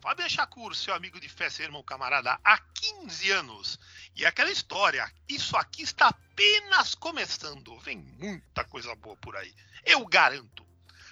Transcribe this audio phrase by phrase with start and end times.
[0.00, 3.78] Fábio Chacur, seu amigo de fé, seu irmão camarada, há 15 anos.
[4.16, 7.78] E aquela história, isso aqui está apenas começando.
[7.80, 9.54] Vem muita coisa boa por aí,
[9.84, 10.66] eu garanto.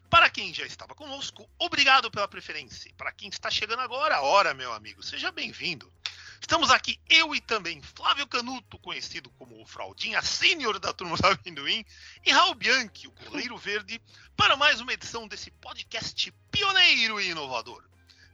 [0.09, 2.91] Para quem já estava conosco, obrigado pela preferência.
[2.95, 5.93] Para quem está chegando agora, ora, meu amigo, seja bem-vindo.
[6.41, 11.27] Estamos aqui, eu e também Flávio Canuto, conhecido como o Fraldinha Sênior da Turma do
[11.27, 11.85] Amendoim,
[12.25, 14.01] e Raul Bianchi, o goleiro verde,
[14.35, 17.88] para mais uma edição desse podcast pioneiro e inovador.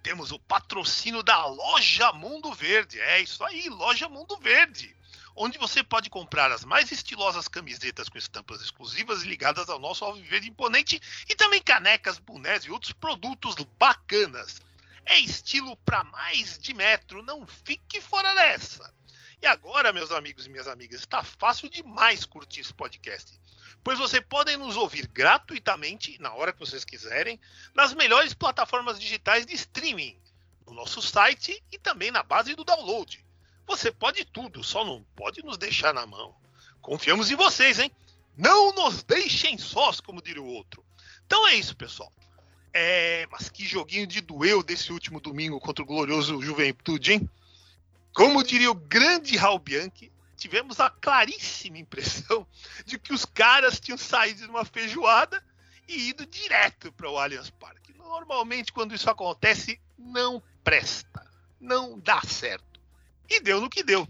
[0.05, 4.94] Temos o patrocínio da Loja Mundo Verde, é isso aí, Loja Mundo Verde,
[5.34, 10.46] onde você pode comprar as mais estilosas camisetas com estampas exclusivas ligadas ao nosso alviverde
[10.46, 14.61] imponente e também canecas, bonés e outros produtos bacanas.
[15.06, 18.92] É estilo para mais de metro, não fique fora dessa.
[19.41, 23.41] E agora, meus amigos e minhas amigas, está fácil demais curtir esse podcast.
[23.84, 27.38] Pois vocês podem nos ouvir gratuitamente, na hora que vocês quiserem,
[27.74, 30.18] nas melhores plataformas digitais de streaming,
[30.66, 33.22] no nosso site e também na base do download.
[33.66, 36.34] Você pode tudo, só não pode nos deixar na mão.
[36.80, 37.92] Confiamos em vocês, hein?
[38.34, 40.82] Não nos deixem sós, como diria o outro.
[41.27, 42.10] Então é isso, pessoal.
[42.72, 47.30] É, mas que joguinho de duelo desse último domingo contra o glorioso Juventude, hein?
[48.14, 52.46] Como diria o grande Raul Bianchi, tivemos a claríssima impressão
[52.84, 55.42] de que os caras tinham saído de uma feijoada
[55.89, 57.95] e ido direto para o Allianz Parque.
[57.95, 61.27] Normalmente, quando isso acontece, não presta,
[61.61, 62.80] não dá certo.
[63.28, 64.06] E deu no que deu.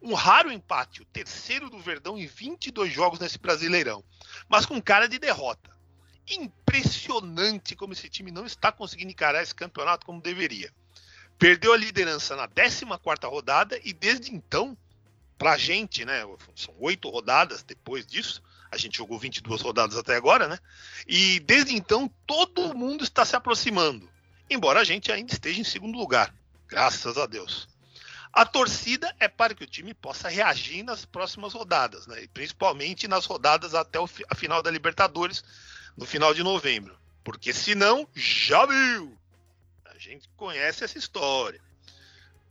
[0.00, 4.04] Um raro empate, o terceiro do Verdão em 22 jogos nesse Brasileirão,
[4.48, 5.72] mas com cara de derrota
[6.28, 10.72] impressionante como esse time não está conseguindo encarar esse campeonato como deveria.
[11.38, 12.84] Perdeu a liderança na 14
[13.24, 14.76] rodada e desde então,
[15.42, 16.22] pra gente, né,
[16.54, 20.56] são oito rodadas depois disso, a gente jogou 22 rodadas até agora, né?
[21.06, 24.08] E desde então todo mundo está se aproximando,
[24.48, 26.32] embora a gente ainda esteja em segundo lugar,
[26.68, 27.68] graças a Deus.
[28.32, 32.22] A torcida é para que o time possa reagir nas próximas rodadas, né?
[32.22, 33.98] E principalmente nas rodadas até
[34.30, 35.44] a final da Libertadores,
[35.96, 36.96] no final de novembro.
[37.24, 39.18] Porque senão, já viu!
[39.84, 41.60] A gente conhece essa história.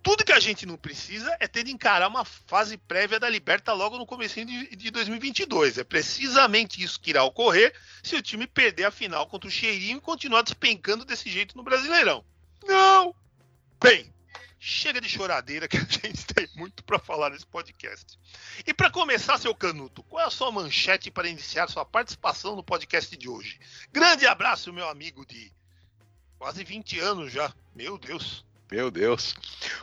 [0.03, 3.71] Tudo que a gente não precisa é ter de encarar uma fase prévia da Liberta
[3.71, 5.77] logo no começo de, de 2022.
[5.77, 9.97] É precisamente isso que irá ocorrer se o time perder a final contra o Cheirinho
[9.97, 12.25] e continuar despencando desse jeito no Brasileirão.
[12.65, 13.13] Não!
[13.79, 14.11] Bem,
[14.59, 18.17] chega de choradeira que a gente tem muito para falar nesse podcast.
[18.65, 22.63] E para começar, seu Canuto, qual é a sua manchete para iniciar sua participação no
[22.63, 23.59] podcast de hoje?
[23.91, 25.51] Grande abraço, meu amigo de
[26.39, 27.53] quase 20 anos já.
[27.75, 28.43] Meu Deus.
[28.71, 29.35] Meu Deus.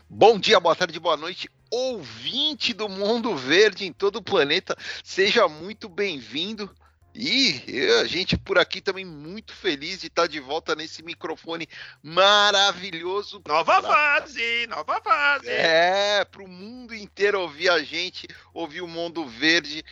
[0.09, 4.75] Bom dia, boa tarde, boa noite, ouvinte do Mundo Verde em todo o planeta.
[5.05, 6.75] Seja muito bem-vindo.
[7.15, 7.63] E
[8.01, 11.69] a gente por aqui também muito feliz de estar de volta nesse microfone
[12.03, 13.43] maravilhoso.
[13.47, 13.93] Nova pra...
[13.93, 15.51] fase, nova fase.
[15.51, 19.85] É, para o mundo inteiro ouvir a gente, ouvir o Mundo Verde.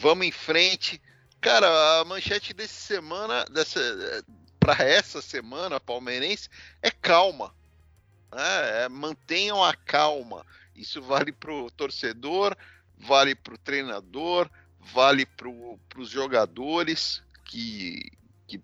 [0.00, 1.00] Vamos em frente.
[1.40, 3.80] Cara, a manchete dessa semana, dessa,
[4.60, 6.50] para essa semana palmeirense,
[6.82, 7.56] é calma.
[8.32, 10.44] É, é, mantenham a calma.
[10.74, 12.56] Isso vale para o torcedor,
[12.96, 14.48] vale para o treinador,
[14.92, 15.48] vale para
[15.98, 18.12] os jogadores que,
[18.46, 18.60] que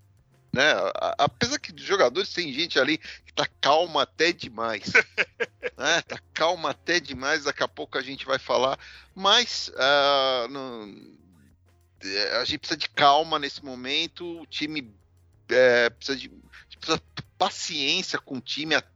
[0.52, 0.72] né,
[1.18, 4.92] apesar que dos jogadores tem gente ali que tá calma até demais,
[5.76, 8.78] né, tá calma até demais, daqui a pouco a gente vai falar,
[9.14, 10.94] mas uh, não,
[12.40, 14.94] a gente precisa de calma nesse momento, o time
[15.48, 16.30] é, precisa de
[16.78, 17.02] precisa
[17.38, 18.93] paciência com o time até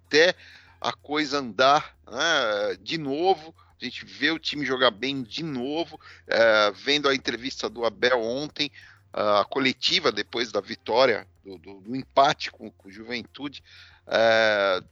[0.80, 3.54] a coisa andar né, de novo.
[3.80, 8.20] A gente vê o time jogar bem de novo, é, vendo a entrevista do Abel
[8.20, 8.70] ontem,
[9.12, 13.62] a coletiva depois da vitória, do, do, do empate com, com o Juventude,
[14.06, 14.82] é,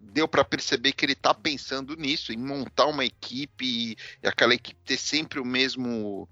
[0.00, 4.54] deu para perceber que ele está pensando nisso, em montar uma equipe e, e, aquela
[4.54, 6.28] equipe ter sempre o mesmo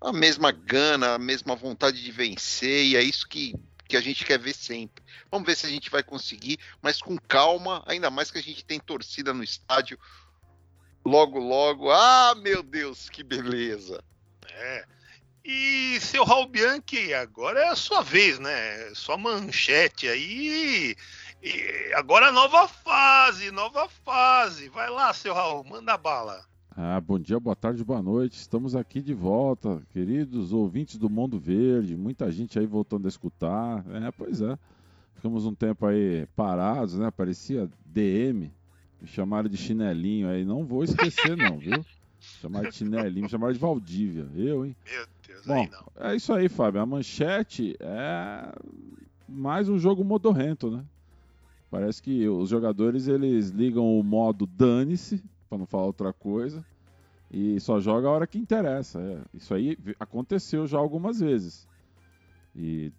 [0.00, 3.54] a mesma gana, a mesma vontade de vencer, e é isso que,
[3.90, 5.04] que a gente quer ver sempre.
[5.30, 8.64] Vamos ver se a gente vai conseguir, mas com calma, ainda mais que a gente
[8.64, 9.98] tem torcida no estádio.
[11.04, 11.90] Logo, logo.
[11.90, 14.02] Ah, meu Deus, que beleza!
[14.46, 14.84] É.
[15.44, 18.94] E seu Raul Bianchi, agora é a sua vez, né?
[18.94, 20.94] Sua manchete aí.
[21.42, 24.68] E agora nova fase, nova fase.
[24.68, 26.46] Vai lá, seu Raul, manda bala.
[26.76, 28.34] Ah, bom dia, boa tarde, boa noite.
[28.34, 31.96] Estamos aqui de volta, queridos ouvintes do Mundo Verde.
[31.96, 33.84] Muita gente aí voltando a escutar.
[33.90, 34.56] É, pois é.
[35.14, 37.10] Ficamos um tempo aí parados, né?
[37.10, 38.52] Parecia DM.
[39.00, 40.44] Me chamaram de chinelinho aí.
[40.44, 41.84] Não vou esquecer, não, viu?
[42.40, 44.28] Chamaram de chinelinho, me chamaram de Valdívia.
[44.36, 44.76] Eu, hein?
[44.90, 46.06] Meu Deus, Bom, aí não.
[46.10, 46.80] é isso aí, Fábio.
[46.82, 48.52] A manchete é
[49.26, 50.84] mais um jogo modorrento, né?
[51.70, 56.64] Parece que os jogadores eles ligam o modo dane-se, para não falar outra coisa,
[57.28, 59.00] e só joga a hora que interessa.
[59.00, 61.68] É, isso aí aconteceu já algumas vezes.
[62.54, 62.92] E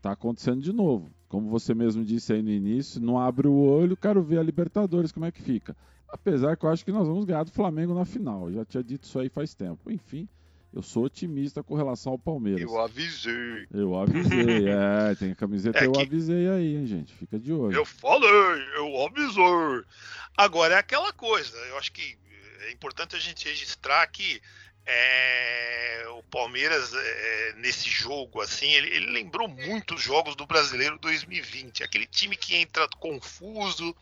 [0.00, 1.10] tá acontecendo de novo.
[1.28, 5.12] Como você mesmo disse aí no início, não abre o olho, quero ver a Libertadores
[5.12, 5.76] como é que fica.
[6.08, 8.48] Apesar que eu acho que nós vamos ganhar do Flamengo na final.
[8.48, 9.90] Eu já tinha dito isso aí faz tempo.
[9.90, 10.28] Enfim,
[10.72, 12.62] eu sou otimista com relação ao Palmeiras.
[12.62, 13.66] Eu avisei.
[13.72, 17.12] Eu avisei, é, tem a camiseta É eu que- avisei aí, hein, gente.
[17.14, 17.74] Fica de olho.
[17.74, 18.28] Eu falei,
[18.76, 19.84] eu avisei.
[20.36, 22.16] Agora é aquela coisa, eu acho que
[22.62, 24.40] é importante a gente registrar que
[24.84, 30.98] é, o Palmeiras é, nesse jogo assim, ele, ele lembrou muito os jogos do Brasileiro
[30.98, 33.94] 2020, aquele time que entra confuso,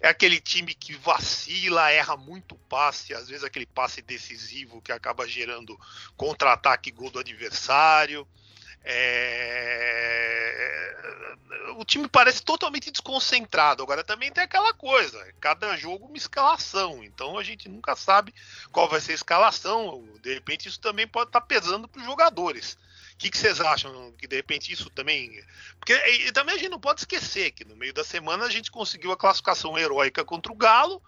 [0.00, 5.28] é aquele time que vacila, erra muito passe, às vezes aquele passe decisivo que acaba
[5.28, 5.78] gerando
[6.16, 8.26] contra-ataque gol do adversário.
[8.84, 10.96] É,
[11.76, 13.82] O time parece totalmente desconcentrado.
[13.82, 17.02] Agora também tem aquela coisa: cada jogo uma escalação.
[17.02, 18.34] Então a gente nunca sabe
[18.70, 20.04] qual vai ser a escalação.
[20.22, 22.78] De repente isso também pode estar pesando para os jogadores.
[23.14, 24.12] O que, que vocês acham?
[24.18, 25.42] Que de repente isso também.
[25.78, 28.70] Porque e, também a gente não pode esquecer que no meio da semana a gente
[28.70, 31.00] conseguiu a classificação heróica contra o Galo.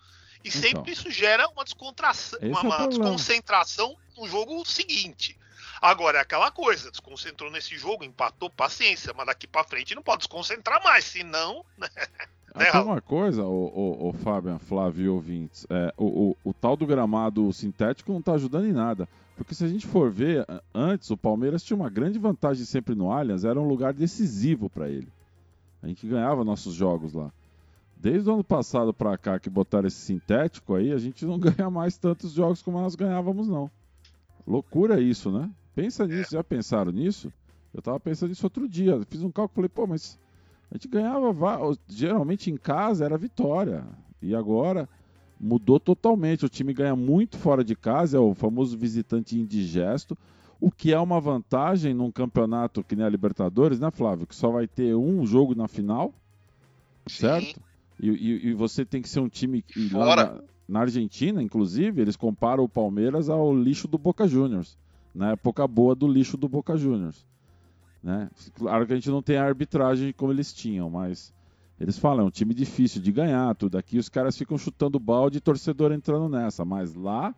[0.44, 0.60] E Então.
[0.60, 2.88] sempre isso gera uma descontração, uma, é uma problema.
[2.88, 5.36] desconcentração no jogo seguinte.
[5.84, 10.20] Agora é aquela coisa, desconcentrou nesse jogo, empatou, paciência, mas daqui pra frente não pode
[10.20, 11.62] desconcentrar mais, senão.
[11.76, 11.86] né,
[12.54, 12.86] Até Raul?
[12.86, 17.52] uma coisa, o, o, o Fabian, Flávio ouvintes, é, o, o, o tal do gramado
[17.52, 19.06] sintético não tá ajudando em nada.
[19.36, 23.12] Porque se a gente for ver, antes o Palmeiras tinha uma grande vantagem sempre no
[23.12, 25.12] Allianz, era um lugar decisivo para ele.
[25.82, 27.30] A gente ganhava nossos jogos lá.
[27.94, 31.68] Desde o ano passado para cá que botaram esse sintético aí, a gente não ganha
[31.68, 33.70] mais tantos jogos como nós ganhávamos não.
[34.46, 35.50] Loucura isso, né?
[35.74, 37.32] Pensa nisso, já pensaram nisso?
[37.72, 40.18] Eu tava pensando nisso outro dia, fiz um cálculo, falei, pô, mas
[40.70, 43.84] a gente ganhava, va- geralmente em casa era vitória.
[44.22, 44.88] E agora
[45.40, 46.44] mudou totalmente.
[46.44, 50.16] O time ganha muito fora de casa, é o famoso visitante indigesto.
[50.60, 54.26] O que é uma vantagem num campeonato que nem a Libertadores, né, Flávio?
[54.26, 56.14] Que só vai ter um jogo na final,
[57.06, 57.60] certo?
[58.00, 59.62] E, e- e você tem que ser um time.
[59.62, 60.34] que Fora.
[60.36, 64.78] na, na Argentina, inclusive, eles comparam o Palmeiras ao lixo do Boca Juniors.
[65.14, 67.26] Na época boa do lixo do Boca Juniors.
[68.02, 68.28] Né?
[68.54, 71.32] Claro que a gente não tem a arbitragem como eles tinham, mas
[71.80, 73.98] eles falam, é um time difícil de ganhar, tudo aqui.
[73.98, 76.64] Os caras ficam chutando balde e torcedor entrando nessa.
[76.64, 77.34] Mas lá,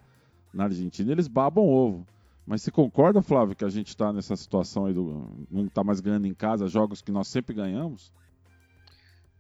[0.53, 2.07] na Argentina, eles babam ovo.
[2.47, 5.29] Mas você concorda, Flávio, que a gente está nessa situação aí do.
[5.51, 8.13] não tá mais ganhando em casa jogos que nós sempre ganhamos?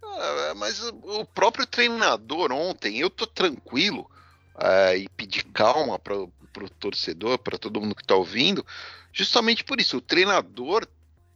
[0.02, 4.10] Ah, Mas o próprio treinador ontem, eu tô tranquilo
[4.56, 6.16] ah, e pedi calma para
[6.64, 8.64] o torcedor, para todo mundo que tá ouvindo,
[9.12, 9.96] justamente por isso.
[9.98, 10.86] O treinador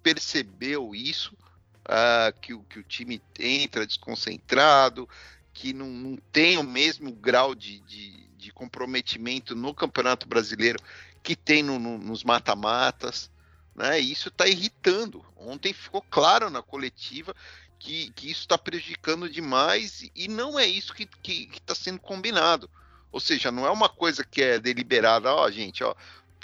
[0.02, 1.36] percebeu isso,
[1.84, 5.08] ah, que, o- que o time entra desconcentrado,
[5.52, 10.78] que não, não tem o mesmo grau de, de, de comprometimento no Campeonato Brasileiro
[11.22, 13.30] que tem no- no- nos mata-matas.
[13.74, 13.98] Né?
[14.00, 15.24] Isso está irritando.
[15.36, 17.34] Ontem ficou claro na coletiva
[17.78, 21.08] que, que isso está prejudicando demais e não é isso que
[21.52, 22.70] está sendo combinado.
[23.12, 25.94] Ou seja, não é uma coisa que é deliberada, ó, gente, ó,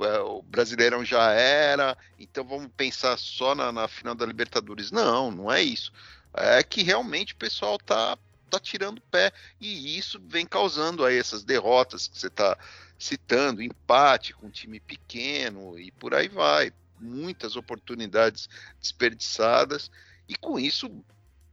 [0.05, 4.91] é, o Brasileirão já era, então vamos pensar só na, na final da Libertadores.
[4.91, 5.93] Não, não é isso.
[6.35, 8.19] É que realmente o pessoal tá,
[8.51, 12.59] tá tirando pé e isso vem causando aí essas derrotas que você está
[12.99, 16.73] citando, empate com um time pequeno e por aí vai.
[16.99, 18.49] Muitas oportunidades
[18.81, 19.91] desperdiçadas
[20.29, 20.91] e com isso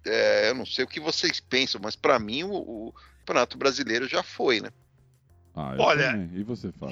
[0.06, 4.08] é, eu não sei o que vocês pensam, mas para mim o, o Campeonato Brasileiro
[4.08, 4.70] já foi, né?
[5.56, 6.18] Ah, Olha, você?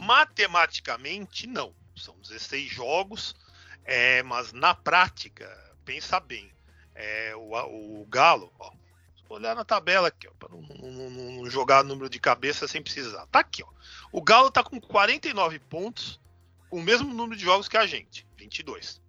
[0.05, 1.73] Matematicamente, não.
[1.95, 3.35] São 16 jogos,
[3.83, 5.47] é, mas na prática,
[5.85, 6.51] pensa bem.
[6.93, 8.71] é, o, o Galo, ó,
[9.29, 13.25] olhar na tabela aqui, para não, não- não- não jogar número de cabeça sem precisar.
[13.27, 13.67] Tá aqui, ó.
[14.11, 16.19] O Galo tá com 49 pontos,
[16.69, 19.01] com o mesmo número de jogos que a gente, 22.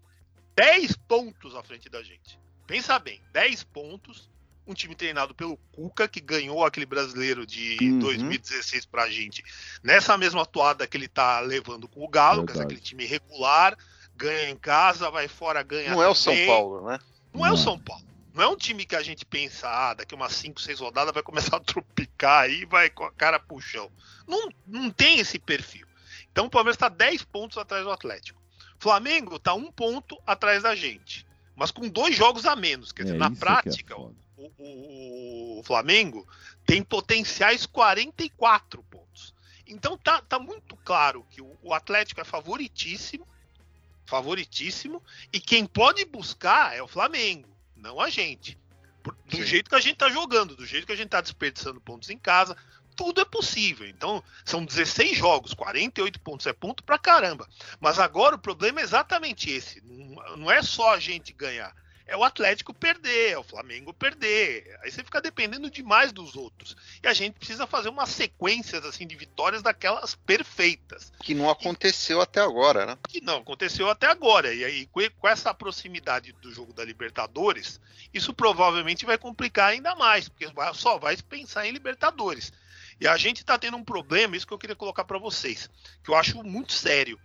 [0.56, 2.38] 10 pontos à frente da gente.
[2.66, 4.30] Pensa bem, 10 pontos,
[4.66, 7.98] um time treinado pelo Cuca, que ganhou aquele brasileiro de Uhum.
[7.98, 9.42] 2016 pra gente,
[9.82, 12.74] nessa mesma atuada que ele tá levando com o Galo, quer dizer, Verdade.
[12.74, 13.76] aquele time regular,
[14.16, 16.46] ganha em casa, vai fora, ganha Não é o São também.
[16.46, 16.98] Paulo, né?
[17.34, 17.56] Não é o Não.
[17.56, 18.04] São Paulo.
[18.34, 21.22] Não é um time que a gente pensa, ah, daqui umas 5, 6 rodadas vai
[21.22, 23.90] começar a tropicar aí, vai com a cara pro chão.
[24.26, 25.86] Não, não tem esse perfil.
[26.30, 28.40] Então o Palmeiras está 10 pontos atrás do Atlético.
[28.78, 31.26] Flamengo está um ponto atrás da gente.
[31.54, 32.90] Mas com dois jogos a menos.
[32.90, 34.14] Quer dizer, É, na que é prática, foda.
[34.58, 36.26] O, o- Flamengo
[36.66, 39.34] tem potenciais 44 pontos.
[39.66, 43.26] Então tá, tá muito claro que o, o Atlético é favoritíssimo,
[44.06, 48.58] favoritíssimo, e quem pode buscar é o Flamengo, não a gente.
[49.02, 49.46] Por- Do Sim.
[49.46, 52.18] jeito que a gente tá jogando, do jeito que a gente tá desperdiçando pontos em
[52.18, 52.56] casa,
[52.94, 53.88] tudo é possível.
[53.88, 57.48] Então, são 16 jogos, 48 pontos, é ponto pra caramba.
[57.80, 59.80] Mas agora o problema é exatamente esse.
[60.36, 61.74] Não é só a gente ganhar.
[62.12, 64.78] É o Atlético perder, é o Flamengo perder.
[64.82, 66.76] Aí você fica dependendo demais dos outros.
[67.02, 71.10] E a gente precisa fazer umas sequências assim de vitórias daquelas perfeitas.
[71.22, 72.98] Que não aconteceu até agora, né?
[73.08, 74.52] Que não aconteceu até agora.
[74.52, 74.86] E aí,
[75.18, 77.80] com essa proximidade do jogo da Libertadores,
[78.12, 82.52] isso provavelmente vai complicar ainda mais, porque só vai pensar em Libertadores.
[83.00, 85.70] E a gente está tendo um problema, isso que eu queria colocar para vocês,
[86.04, 87.18] que eu acho muito sério.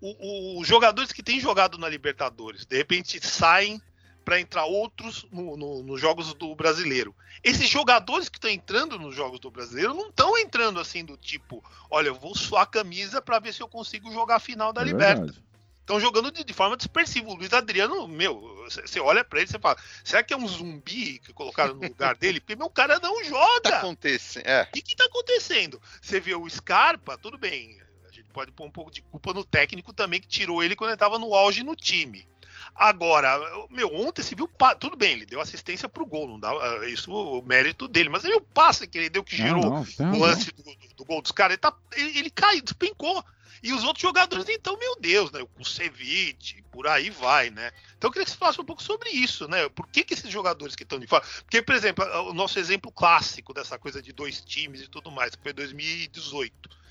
[0.00, 3.82] Os jogadores que têm jogado na Libertadores, de repente saem
[4.24, 7.14] para entrar outros no- no- nos jogos do brasileiro.
[7.42, 11.62] Esses jogadores que estão entrando nos jogos do brasileiro não estão entrando assim do tipo,
[11.90, 14.82] olha, eu vou suar a camisa para ver se eu consigo jogar a final da
[14.82, 15.44] É Liberta verdade.
[15.80, 17.28] estão jogando de, de forma dispersiva.
[17.28, 20.46] O Luiz Adriano, meu, você olha pra ele e você fala, será que é um
[20.46, 22.38] zumbi que colocaram no lugar dele?
[22.40, 23.76] Porque meu cara não Tá joga.
[23.78, 24.46] acontecendo.
[24.46, 24.62] É.
[24.62, 25.82] O que, que tá acontecendo?
[26.00, 27.80] Você vê o Scarpa, tudo bem.
[28.08, 30.90] A gente pode pôr um pouco de culpa no técnico também, que tirou ele quando
[30.90, 32.26] ele tava no auge no time.
[32.74, 33.38] Agora,
[33.70, 34.48] meu, ontem você viu,
[34.80, 38.24] tudo bem, ele deu assistência pro gol, não dá ah, isso o mérito dele, mas
[38.24, 40.94] aí o passe que ele deu que Não, gerou não, tem o lance do, do-
[40.96, 43.24] do gol dos caras, ele, tá, ele, ele caiu, despencou.
[43.62, 45.40] E os outros jogadores, então, meu Deus, né?
[45.40, 47.70] O Kusevich, por aí vai, né?
[47.96, 49.68] Então eu queria que você falasse um pouco sobre isso, né?
[49.68, 51.24] Por que, que esses jogadores que estão de fora.
[51.44, 55.36] Porque, por exemplo, o nosso exemplo clássico dessa coisa de dois times e tudo mais,
[55.36, 56.81] que foi 2018.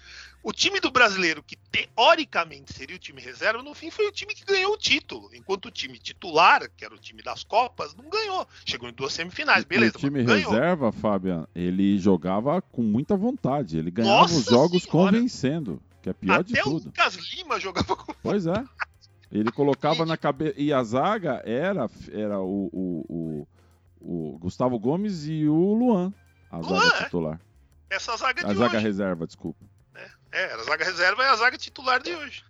[0.44, 4.34] O time do brasileiro, que teoricamente seria o time reserva, no fim foi o time
[4.34, 5.30] que ganhou o título.
[5.36, 8.48] Enquanto o time titular, que era o time das Copas, não ganhou.
[8.66, 9.98] Chegou em duas semifinais, beleza.
[9.98, 10.52] o time ganhou.
[10.52, 13.78] reserva, Fabian, ele jogava com muita vontade.
[13.78, 15.12] Ele ganhava Nossa os jogos Senhora!
[15.12, 16.86] convencendo, que é pior de Até o tudo.
[16.86, 18.64] Lucas Lima jogava com Pois é.
[19.32, 20.56] Ele colocava na cabeça.
[20.58, 23.48] E a zaga era, era o, o,
[24.02, 26.12] o, o Gustavo Gomes e o Luan.
[26.50, 27.04] A Luan, zaga é.
[27.06, 27.42] titular.
[27.90, 28.86] essa zaga A de zaga hoje.
[28.86, 29.64] reserva, desculpa.
[30.32, 32.44] É, era a zaga reserva e a zaga titular de hoje.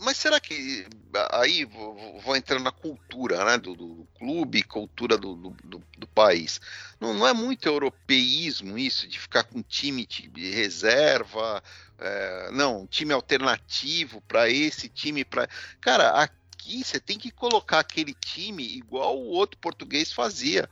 [0.00, 0.86] Mas será que
[1.32, 6.06] aí vou, vou entrar na cultura né, do, do clube, cultura do, do, do- do
[6.06, 6.58] país?
[6.98, 11.62] Não, não é muito europeísmo isso de ficar com time de reserva?
[11.98, 15.48] é, não, um time alternativo para esse time para.
[15.80, 20.68] Cara, aqui você tem que colocar aquele time igual o outro português fazia.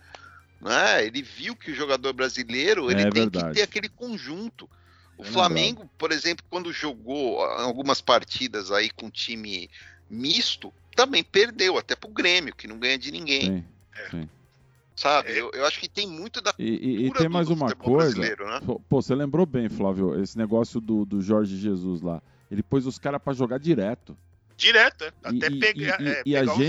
[0.61, 1.05] Né?
[1.07, 3.49] Ele viu que o jogador brasileiro ele É tem verdade.
[3.49, 4.69] que ter aquele conjunto.
[5.19, 9.69] O É Flamengo, por exemplo, quando jogou algumas partidas aí com time
[10.11, 13.65] misto, também perdeu, até pro Grêmio, que não ganha de ninguém,
[14.11, 14.29] Sim.
[14.97, 15.33] sabe?
[15.33, 15.41] É.
[15.41, 18.21] Eu, eu acho que tem muito da E, e- e tem mais do uma coisa.
[18.21, 18.61] né?
[18.67, 22.23] Pô, você lembrou bem, Flávio, esse negócio do, do Jorge Jesus lá.
[22.51, 24.17] Ele pôs os caras pra jogar direto.
[24.57, 25.13] Direto, é.
[25.33, 26.01] E, Até e- pegar.
[26.01, 26.69] e- é, e a pegar o jogo.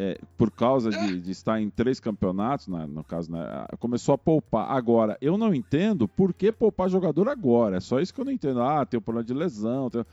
[0.00, 4.18] É, por causa de, de estar em três campeonatos, né, no caso, né, começou a
[4.18, 4.70] poupar.
[4.70, 7.78] Agora, eu não entendo por que poupar jogador agora.
[7.78, 8.62] É só isso que eu não entendo.
[8.62, 9.90] Ah, tem o problema de lesão.
[9.90, 10.04] tem-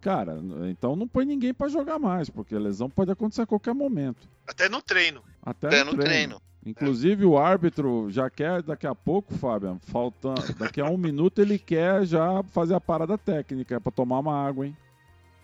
[0.00, 0.36] Cara,
[0.68, 4.28] então não põe ninguém pra jogar mais, porque a lesão pode acontecer a qualquer momento.
[4.46, 5.22] Até no treino.
[5.42, 6.34] Até, Até no no treino.
[6.36, 6.42] treino.
[6.66, 11.58] Inclusive o árbitro já quer daqui a pouco, Fabian, faltando, daqui a um minuto ele
[11.58, 14.76] quer já fazer a parada técnica para tomar uma água, hein?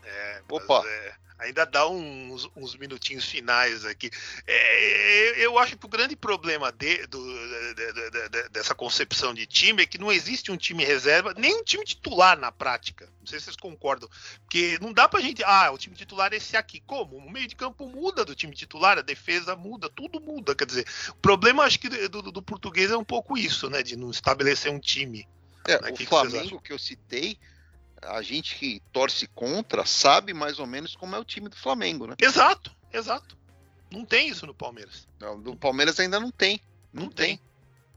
[0.05, 0.83] É, Opa.
[0.87, 4.11] é, ainda dá uns, uns minutinhos finais aqui.
[4.47, 9.33] É, eu acho que o grande problema de- do- de- de- de- de- dessa concepção
[9.33, 13.09] de time é que não existe um time reserva, nem um time titular na prática.
[13.21, 14.09] Não sei se vocês concordam.
[14.45, 15.43] Porque não dá pra gente.
[15.45, 16.81] Ah, o time titular é esse aqui.
[16.87, 17.17] Como?
[17.17, 20.55] O meio de campo muda do time titular, a defesa muda, tudo muda.
[20.55, 23.83] Quer dizer, o problema acho que do, do- do português é um pouco isso, né?
[23.83, 25.29] De não estabelecer um time.
[25.67, 27.39] É, Né, o que que Flamengo que eu citei,
[28.03, 32.07] a gente que torce contra sabe mais ou menos como é o time do Flamengo,
[32.07, 32.15] né?
[32.21, 33.37] Exato, exato.
[33.91, 35.09] Não tem isso no Palmeiras.
[35.19, 36.61] Não, Do Palmeiras ainda não tem.
[36.93, 37.37] Não, Não tem.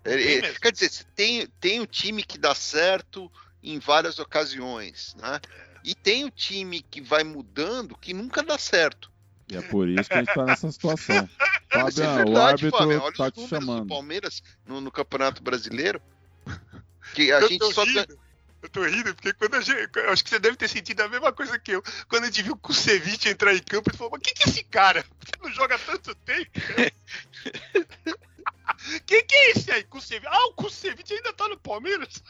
[0.03, 0.13] tem.
[0.13, 0.59] Ele- tem mesmo.
[0.59, 3.31] quer dizer, tem, tem o time que dá certo
[3.61, 5.39] em várias ocasiões, né?
[5.83, 9.11] E tem o time que vai mudando que nunca dá certo.
[9.49, 11.27] E é por isso que a gente tá nessa situação.
[11.87, 13.01] Isso é verdade, o árbitro Fábio.
[13.01, 13.81] Olha tá os te números chamando.
[13.83, 16.01] do Palmeiras no, no Campeonato Brasileiro.
[17.13, 17.83] Que a eu gente só.
[17.85, 18.19] rindo.
[18.71, 19.99] Eu tô rindo, porque quando a gente.
[20.07, 21.83] Acho que você deve ter sentido a mesma coisa que eu.
[22.07, 24.49] Quando a gente viu o Kusevich entrar em campo, ele falou: Mas quem que é
[24.49, 25.03] esse cara?
[25.19, 26.51] Porque não joga tanto tempo.
[29.05, 29.83] Quem que é esse aí?
[29.83, 30.27] Kusevich?
[30.27, 32.23] Ah, o Kusevich ainda tá no Palmeiras?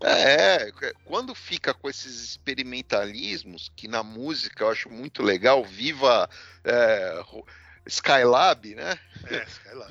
[0.00, 0.72] É,
[1.04, 6.30] quando fica com esses experimentalismos, que na música eu acho muito legal, viva
[6.64, 7.22] é,
[7.86, 8.98] Skylab, né?
[9.26, 9.88] É, lá.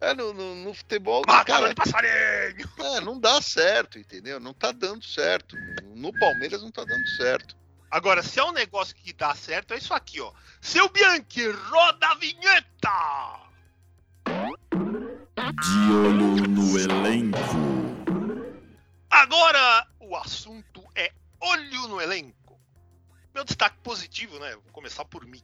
[0.00, 2.12] É, no, no- no futebol, Mata cara, de passarinho!
[2.12, 4.38] é, não dá certo, entendeu?
[4.38, 5.56] Não tá dando certo.
[5.94, 7.56] No Palmeiras não tá dando certo.
[7.90, 10.32] Agora, se é um negócio que dá certo, é isso aqui, ó.
[10.60, 13.48] Seu Bianchi, roda a vinheta!
[14.26, 17.38] De olho no elenco.
[19.10, 22.60] Agora o assunto é olho no elenco.
[23.34, 24.52] Meu destaque positivo, né?
[24.52, 25.42] Vou começar por mim.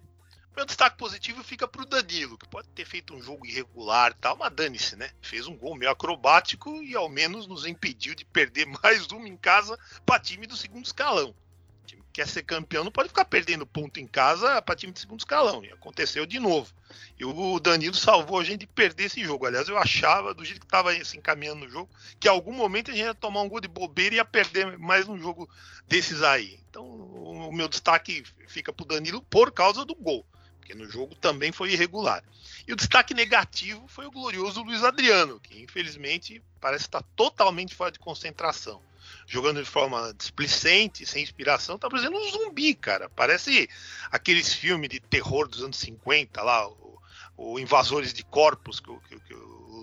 [0.56, 4.36] Meu destaque positivo fica pro Danilo, que pode ter feito um jogo irregular e tal,
[4.36, 5.10] mas dane-se, né?
[5.20, 9.36] Fez um gol meio acrobático e ao menos nos impediu de perder mais uma em
[9.36, 11.30] casa para time do segundo escalão.
[11.30, 14.92] O time que quer ser campeão não pode ficar perdendo ponto em casa para time
[14.92, 15.64] de segundo escalão.
[15.64, 16.72] E aconteceu de novo.
[17.18, 19.46] E o Danilo salvou a gente de perder esse jogo.
[19.46, 22.92] Aliás, eu achava, do jeito que estava se encaminhando no jogo, que em algum momento
[22.92, 25.50] a gente ia tomar um gol de bobeira e ia perder mais um jogo
[25.88, 26.60] desses aí.
[26.70, 30.24] Então, o meu destaque fica pro Danilo por causa do gol,
[30.64, 32.24] porque no jogo também foi irregular.
[32.66, 37.92] E o destaque negativo foi o glorioso Luiz Adriano, que infelizmente parece estar totalmente fora
[37.92, 38.80] de concentração.
[39.26, 43.10] Jogando de forma displicente, sem inspiração, tá parecendo um zumbi, cara.
[43.10, 43.68] Parece
[44.10, 46.98] aqueles filmes de terror dos anos 50 lá, o,
[47.36, 49.34] o Invasores de Corpos, que, que, que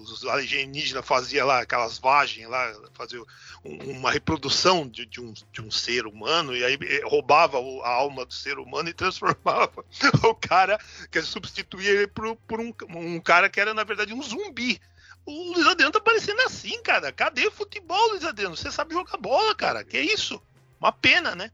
[0.09, 3.25] os alienígenas faziam lá, aquelas vagens lá, faziam
[3.63, 7.89] um- uma reprodução de, de um, de um ser humano e aí eh, roubava a
[7.89, 9.85] alma do ser humano e transformava
[10.23, 10.79] o cara,
[11.11, 14.79] que substituía ele por, por um, um cara que era na verdade um zumbi.
[15.25, 17.11] O Luiz Adriano tá parecendo assim, cara.
[17.11, 18.57] Cadê futebol, Luiz Adriano?
[18.57, 19.83] Você sabe jogar bola, cara.
[19.83, 20.41] Que isso?
[20.79, 21.51] Uma pena, né?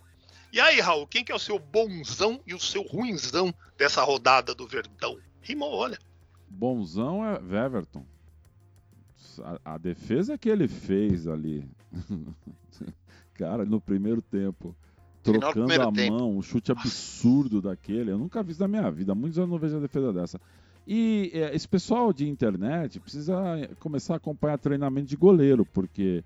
[0.53, 4.55] E aí, Raul, quem que é o seu bonzão e o seu ruinzão dessa rodada
[4.55, 5.19] do Verdão?
[5.41, 5.99] Rimou, olha.
[6.49, 7.39] Bonzão é
[9.43, 11.63] A, a defesa que ele fez ali.
[13.33, 14.75] Cara, no primeiro tempo.
[15.23, 16.13] Trocando a tempo.
[16.17, 18.11] mão, um chute absurdo daquele.
[18.11, 19.11] Eu nunca vi isso na minha vida.
[19.11, 20.39] Há muitos anos eu não vejo a defesa dessa.
[20.87, 23.35] E é, esse pessoal de internet precisa
[23.79, 26.23] começar a acompanhar treinamento de goleiro, porque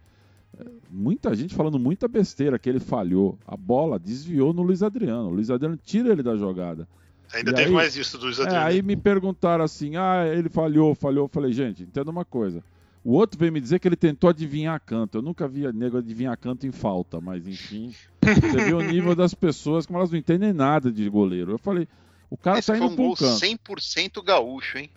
[0.60, 3.40] é, muita gente falando muita besteira que ele falhou.
[3.48, 5.30] A bola desviou no Luiz Adriano.
[5.30, 6.88] O Luiz Adriano tira ele da jogada.
[7.34, 8.66] Ainda E teve aí- mais isso do Luiz É, Adriano.
[8.68, 11.26] aí me perguntaram assim: ah, ele falhou, falhou.
[11.26, 12.64] Eu falei, gente, entenda uma coisa.
[13.04, 15.18] O outro veio me dizer que ele tentou adivinhar canto.
[15.18, 17.94] Eu nunca vi nego adivinhar canto em falta, mas enfim.
[18.22, 21.52] Você vê o nível das pessoas, como elas não entendem nada de goleiro.
[21.54, 21.88] Eu falei,
[22.30, 23.40] o cara Esse tá indo um pra um gol canto.
[23.40, 24.90] 100% gaúcho, hein?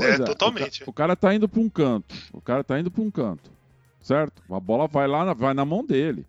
[0.00, 0.80] É, o totalmente.
[0.84, 2.14] ca- O, cara tá indo pra um canto.
[2.32, 3.50] O cara tá indo pra um canto.
[4.00, 4.42] Certo?
[4.50, 6.26] A bola vai lá, na- vai na mão dele.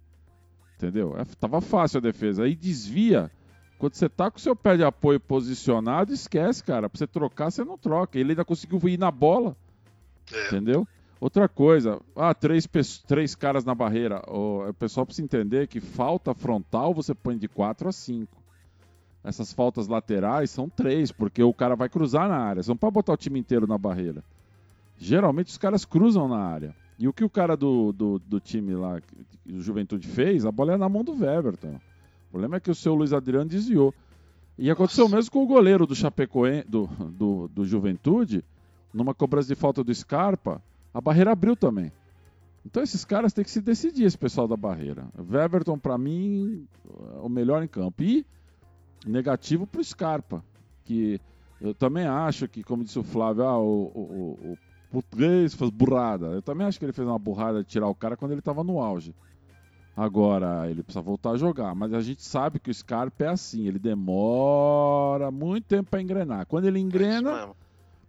[0.78, 1.16] Entendeu?
[1.18, 2.44] É, tava fácil a defesa.
[2.44, 3.32] Aí desvia.
[3.80, 6.88] Quando você tá com o seu pé de apoio posicionado, esquece, cara.
[6.90, 8.20] Pra você trocar, você não troca.
[8.20, 9.58] Ele ainda conseguiu ir na bola.
[10.32, 10.48] É.
[10.48, 10.88] Entendeu?
[11.24, 12.68] Outra coisa, ah, três,
[13.08, 14.22] três caras na barreira.
[14.28, 18.44] O, o pessoal precisa entender que falta frontal você põe de 4 a 5.
[19.24, 22.62] Essas faltas laterais são três, porque o cara vai cruzar na área.
[22.68, 24.22] Não pode botar o time inteiro na barreira.
[24.98, 26.76] Geralmente os caras cruzam na área.
[27.00, 30.52] E o que o cara do, do, do time lá, que o Juventude fez, a
[30.52, 31.80] bola é na mão do Weberton.
[32.28, 33.94] O problema é que o seu Luiz Adriano desviou.
[34.58, 38.44] E aconteceu mesmo com o goleiro do Chapecoense, do, do, do Juventude,
[38.94, 40.62] numa cobrança de falta do Scarpa,
[40.94, 41.92] a barreira abriu também.
[42.66, 45.08] Então esses caras têm que se decidir, esse pessoal da barreira.
[45.18, 46.66] Weberton, pra mim,
[47.16, 48.04] é o melhor em campo.
[48.04, 48.26] E
[49.06, 50.44] negativo pro Scarpa,
[50.86, 51.20] que
[51.60, 54.00] eu também acho que, como disse o Flávio, ah, o, o,
[54.50, 54.58] o, o
[54.92, 56.28] português fez burrada.
[56.28, 58.64] Eu também acho que ele fez uma burrada de tirar o cara quando ele estava
[58.64, 59.14] no auge.
[59.96, 61.76] Agora, ele precisa voltar a jogar.
[61.76, 66.46] Mas a gente sabe que o Scarpa é assim, ele demora muito tempo para engrenar.
[66.48, 67.52] Quando ele É engrena.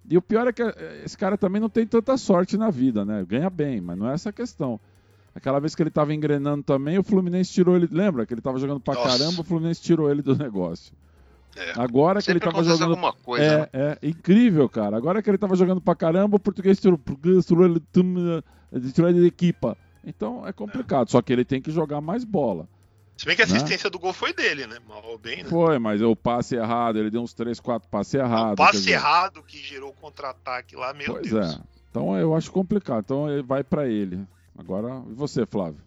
[0.08, 3.04] E o pior é que eh, esse cara também não tem tanta sorte na vida,
[3.04, 3.24] né?
[3.26, 4.78] Ganha bem, mas não é essa a questão.
[5.34, 7.88] Aquela vez que ele tava engrenando também, o Fluminense tirou ele.
[7.90, 9.18] Lembra que ele tava jogando pra Nossa.
[9.18, 10.92] caramba, o Fluminense tirou ele do negócio.
[11.56, 11.72] É.
[11.76, 13.14] Agora que ele Sempre tava acontece jogando.
[13.24, 13.68] coisa, né?
[13.72, 14.96] É, é incrível, cara.
[14.96, 17.00] Agora que ele tava jogando pra caramba, o português tirou,
[17.44, 19.76] tirou ele, eh, tirou ele de equipa.
[20.04, 22.68] Então é complicado, só que ele tem que jogar mais bola.
[23.16, 23.56] Se bem que a Né?
[23.56, 24.78] assistência do gol foi dele, né?
[24.88, 25.48] Mal ou bem, né?
[25.48, 28.56] Foi, mas o passe errado, ele deu uns 3, 4 passes O errados.
[28.56, 31.54] quer passe errado que gerou o contra-ataque lá, meu Pois Deus.
[31.54, 31.60] é.
[31.90, 33.00] Então eu acho complicado.
[33.04, 34.26] Então ele vai pra ele.
[34.58, 35.80] Agora, e você, Flávio?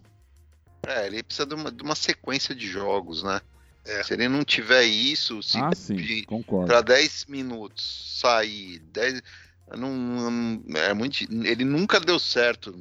[0.85, 3.41] É, ele precisa de uma, de uma sequência de jogos, né?
[3.85, 4.03] É.
[4.03, 6.65] Se ele não tiver isso, se ah, sim, concordo.
[6.65, 9.21] entrar 10 minutos, sair 10.
[9.77, 12.71] Não, não- é muito, ele nunca deu certo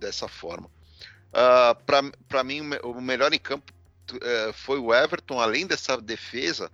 [0.00, 0.68] dessa forma.
[1.32, 3.72] Ah, pra para mim, o me- o melhor em campo
[4.20, 6.70] eh, foi o Everton, além dessa defesa,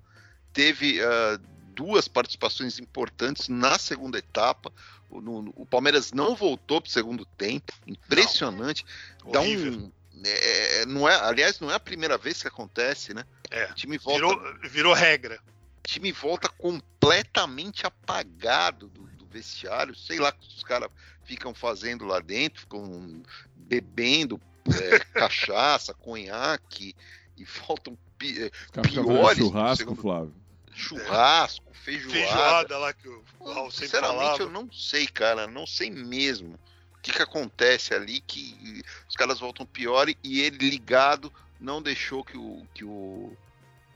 [0.52, 1.38] teve ah,
[1.74, 4.72] duas participações importantes na segunda etapa.
[5.10, 8.84] O, no- o Palmeiras não voltou para o segundo tempo, impressionante.
[9.30, 9.72] Dá Horrível.
[9.72, 9.92] um,
[10.24, 13.24] é, não é, aliás, não é a primeira vez que acontece, né?
[13.50, 13.66] É.
[13.70, 15.38] O time volta Virou, virou regra.
[15.84, 19.94] o time volta completamente apagado do, do vestiário.
[19.94, 20.88] Sei lá o que os caras
[21.24, 23.22] ficam fazendo lá dentro, ficam
[23.66, 26.94] bebendo é, cachaça, conhaque
[27.36, 30.34] e voltam pi- é, piores churrasco, segundo- Flávio.
[30.72, 32.12] churrasco, feijoada.
[32.12, 34.42] Feijoada lá que o Raul sempre Sinceramente, falava.
[34.42, 36.54] eu não sei, cara, não sei mesmo
[36.94, 41.80] o que, que acontece ali que os caras voltam pior e- e ele ligado não
[41.80, 43.32] deixou que o que o,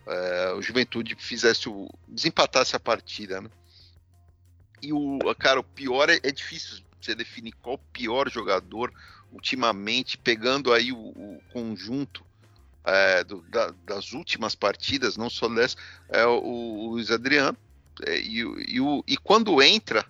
[0.07, 3.51] é, o Juventude fizesse o desempatasse a partida, né?
[4.83, 8.91] E o cara, o pior é, é difícil você definir qual o pior jogador
[9.33, 12.25] ultimamente pegando aí o, o conjunto
[12.85, 15.77] é, do- da- das últimas partidas, não só dessa,
[16.09, 17.57] é o, o Luiz Adriano.
[18.07, 18.39] É, e,
[18.69, 20.05] e, o- e quando entra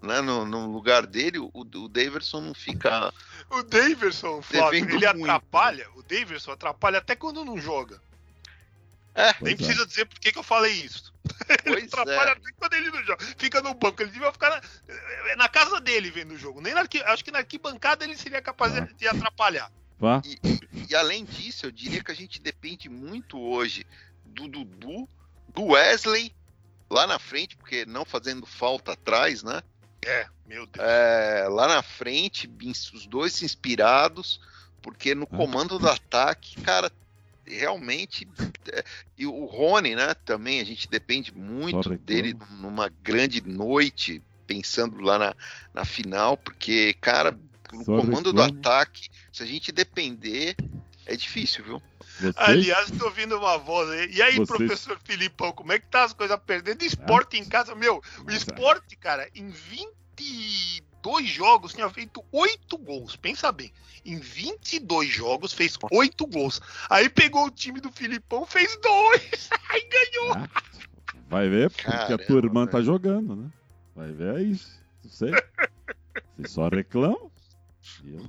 [0.00, 3.12] né, no, no lugar dele, o, o Daverson não fica.
[3.50, 5.06] O Daverson, Flávio, ele muito.
[5.06, 5.86] atrapalha.
[5.96, 8.00] O Daverson atrapalha até quando não joga.
[9.14, 9.56] É, Pois Nem é.
[9.56, 11.12] precisa dizer por que que eu falei isso.
[11.64, 12.32] Ele pois atrapalha é.
[12.32, 13.24] até quando ele não joga.
[13.38, 14.02] Fica no banco.
[14.02, 14.62] Ele devia ficar na,
[15.30, 16.60] é na casa dele vendo o jogo.
[16.60, 18.80] Nem na acho que na arquibancada ele seria capaz Ah.
[18.80, 19.70] de- atrapalhar.
[19.98, 20.22] Vá.
[20.88, 23.86] E além disso, eu diria que a gente depende muito hoje
[24.24, 25.08] do Dudu,
[25.48, 26.34] do Wesley
[26.88, 29.62] lá na frente, porque não fazendo falta atrás, né?
[30.02, 30.86] É, meu Deus.
[30.88, 32.50] É, lá na frente,
[32.94, 34.40] os dois inspirados,
[34.80, 35.36] porque no Ah.
[35.36, 36.90] comando do ataque, cara,
[37.58, 38.26] realmente.
[38.72, 38.84] é,
[39.18, 40.14] e o Rony, né?
[40.24, 45.36] Também a gente depende muito dele numa grande noite, pensando lá na,
[45.74, 47.38] na final, porque, cara,
[47.72, 50.56] no comando do ataque, se a gente depender,
[51.06, 51.82] é difícil, viu?
[52.18, 54.10] Vocês, Aliás, tô ouvindo uma voz aí.
[54.12, 56.82] E aí, Vocês- professor Filipão, como é que tá as coisas perdendo?
[56.82, 58.02] Esporte em casa, meu.
[58.26, 59.50] O esporte, cara, em
[61.00, 63.16] 22 jogos tinha feito 8 gols.
[63.16, 63.72] Pensa bem.
[64.04, 66.60] Em 22 jogos fez 8 gols.
[66.88, 69.50] Aí pegou o time do Filipão, fez dois.
[69.70, 70.34] Aí ganhou.
[70.34, 70.48] Ah,
[71.28, 72.84] vai ver, porque a Caramba, tua irmã tá velho.
[72.84, 73.50] jogando, né?
[73.96, 74.80] Vai ver é isso.
[75.02, 75.32] Não sei.
[76.36, 77.30] Você só reclama.
[78.04, 78.20] Eu,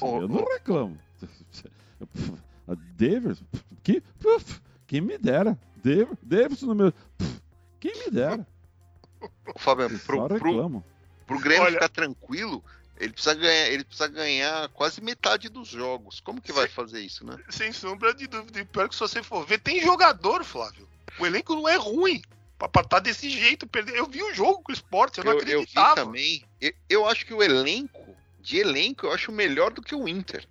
[0.00, 0.98] Ô, eu não reclamo.
[2.68, 3.40] A Davis,
[3.84, 4.02] que,
[4.88, 5.56] quem me dera.
[6.20, 6.92] Davis, no meu.
[7.78, 8.44] Quem me dera.
[9.20, 10.84] Ô, Fábio, pro, só pro, reclamo.
[11.26, 12.62] Pro Grêmio Olha- ficar tranquilo,
[12.98, 16.20] ele precisa, ganhar, ele precisa ganhar quase metade dos jogos.
[16.20, 16.74] Como que vai Sim.
[16.74, 17.36] fazer isso, né?
[17.50, 18.60] Sem sombra de dúvida.
[18.60, 20.88] E pior que se você for ver, tem jogador, Flávio.
[21.18, 22.22] O elenco não é ruim.
[22.58, 23.96] Pra estar desse jeito, perder.
[23.96, 25.94] Eu vi o jogo com o esporte, eu não eu, eu vi acreditava.
[25.96, 26.42] também.
[26.58, 30.46] Eu, eu acho que o elenco, de elenco, eu acho melhor do que o Inter.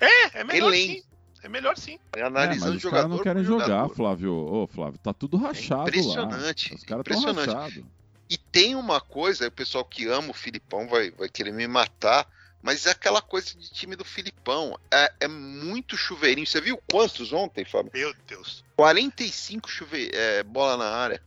[0.00, 0.94] É, é melhor Elenco.
[0.94, 1.02] sim.
[1.42, 1.98] É melhor sim.
[2.16, 3.02] É, Analisando mas os jogador.
[3.02, 3.94] caras não querem por jogar, jogador.
[3.94, 4.32] Flávio.
[4.32, 6.76] Ô, Flávio, tá tudo rachado impressionante, lá.
[6.76, 7.46] Os caras estão impressionante.
[7.54, 7.84] rachados.
[8.28, 12.26] E tem uma coisa, o pessoal que ama o Filipão vai, vai querer me matar,
[12.62, 14.78] mas é aquela coisa de time do Filipão.
[14.90, 16.46] É, é muito chuveirinho.
[16.46, 17.90] Você viu quantos ontem, Fábio?
[17.92, 18.64] Meu Deus.
[18.76, 20.10] 45 chuve...
[20.14, 21.22] é, bola na área.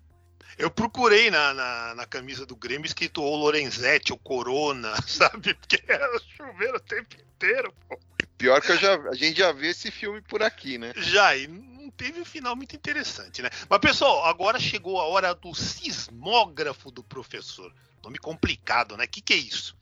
[0.57, 5.53] Eu procurei na, na, na camisa do Grêmio escrito ou Lorenzetti ou Corona, sabe?
[5.53, 7.99] Porque era chuveiro o tempo inteiro, pô.
[8.37, 10.93] Pior que já, a gente já viu esse filme por aqui, né?
[10.95, 11.47] Já, e
[11.95, 13.49] teve um final muito interessante, né?
[13.69, 17.73] Mas, pessoal, agora chegou a hora do sismógrafo do professor.
[18.03, 19.05] Nome complicado, né?
[19.05, 19.75] O que, que é isso?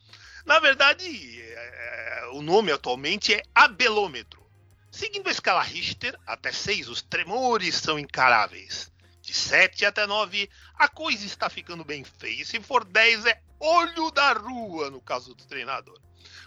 [0.46, 4.44] Na verdade, é, o nome atualmente é abelômetro.
[4.92, 8.92] Seguindo a escala Richter, até 6 os tremores são encaráveis.
[9.22, 12.42] De 7 até 9, a coisa está ficando bem feia.
[12.42, 15.98] E se for 10, é olho da rua, no caso do treinador.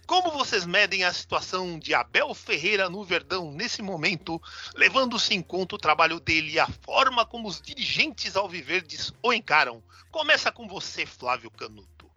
[0.07, 4.41] Como vocês medem a situação de Abel Ferreira no Verdão nesse momento,
[4.77, 9.83] levando-se em conta o trabalho dele e a forma como os dirigentes alviverdes o encaram?
[10.13, 12.09] Começa com você, Flávio Canuto.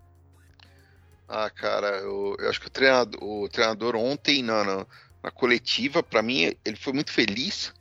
[1.27, 4.85] Ah, cara, eu, eu acho que o treinador, o treinador ontem na, na,
[5.23, 7.73] na coletiva, para mim, ele foi muito feliz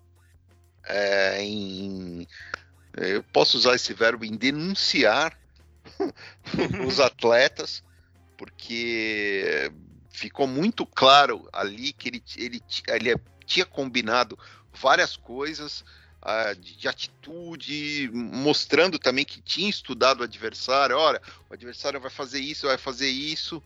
[0.84, 2.26] é, em.
[2.96, 5.38] Eu posso usar esse verbo em denunciar
[6.86, 7.84] os atletas,
[8.36, 9.70] porque
[10.18, 13.14] ficou muito claro ali que ele, ele, ele
[13.46, 14.38] tinha combinado
[14.72, 15.84] várias coisas
[16.20, 20.96] ah, de, de atitude, mostrando também que tinha estudado o adversário.
[20.96, 23.62] Olha, o adversário vai fazer isso, vai fazer isso.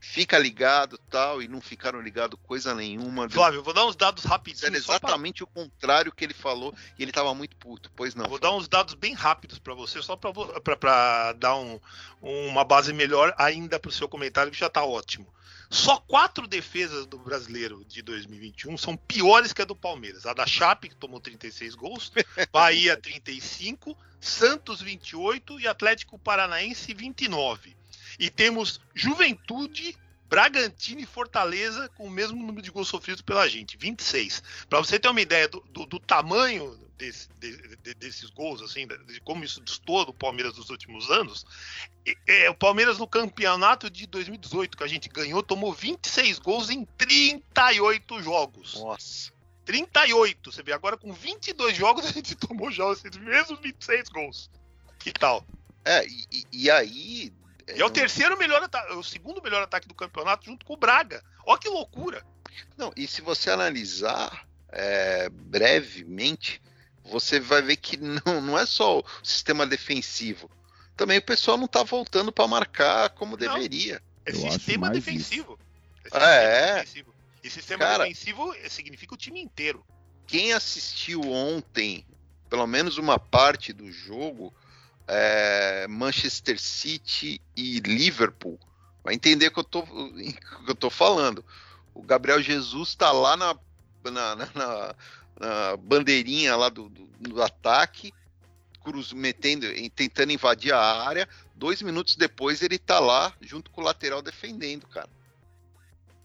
[0.00, 3.28] Fica ligado tal, e não ficaram ligados coisa nenhuma.
[3.28, 4.62] Flávio, eu vou dar uns dados rapidinhos.
[4.64, 7.90] Era só pra- exatamente o contrário que ele falou e ele tava muito puto.
[7.96, 8.24] Pois não.
[8.24, 11.80] Eu vou dar uns dados bem rápidos para você, só para dar um-
[12.22, 15.26] uma base melhor ainda para o seu comentário, que já está ótimo.
[15.70, 20.24] Só quatro defesas do brasileiro de 2021 são piores que a do Palmeiras.
[20.24, 22.10] A da Chape, que tomou 36 gols,
[22.50, 27.76] Bahia 35, Santos 28 e Atlético Paranaense 29.
[28.18, 29.96] E temos Juventude,
[30.28, 34.42] Bragantino e Fortaleza com o mesmo número de gols sofridos pela gente, 26.
[34.68, 38.86] Para você ter uma ideia do, do- do tamanho desse- de- de- desses gols, assim,
[38.86, 41.46] de, como isso destoou do Palmeiras nos últimos anos,
[42.26, 46.84] é, o Palmeiras no campeonato de 2018 que a gente ganhou tomou 26 gols em
[46.84, 48.74] 38 jogos.
[48.80, 49.32] Nossa.
[49.64, 54.50] 38, você vê, agora com 22 jogos a gente tomou já esses mesmos 26 gols.
[54.98, 55.44] Que tal?
[55.84, 57.32] É, e- e aí.
[57.74, 60.76] E é o terceiro melhor ataque, o segundo melhor ataque do campeonato junto com o
[60.76, 61.22] Braga.
[61.46, 62.24] Ó que loucura.
[62.76, 66.62] Não, e se você analisar é, brevemente,
[67.04, 70.50] você vai ver que não, não é só o sistema defensivo.
[70.96, 73.54] Também o pessoal não tá voltando para marcar como Não.
[73.54, 74.02] deveria.
[74.26, 75.58] É Eu sistema defensivo.
[76.04, 76.74] É Ah, é?
[76.80, 77.14] defensivo.
[77.44, 78.04] E sistema Cara.
[78.04, 79.84] defensivo significa o time inteiro.
[80.26, 82.04] Quem assistiu ontem,
[82.50, 84.52] pelo menos uma parte do jogo,
[85.08, 88.58] é, Manchester City e Liverpool,
[89.02, 89.82] vai entender que eu tô,
[90.14, 91.44] que eu tô falando.
[91.94, 93.56] O Gabriel Jesus tá lá na,
[94.04, 98.12] na, na- na- bandeirinha lá do, do- do ataque,
[98.84, 101.28] cruz, metendo, tentando invadir a área.
[101.54, 105.08] Dois minutos depois ele tá lá junto com o lateral defendendo, cara.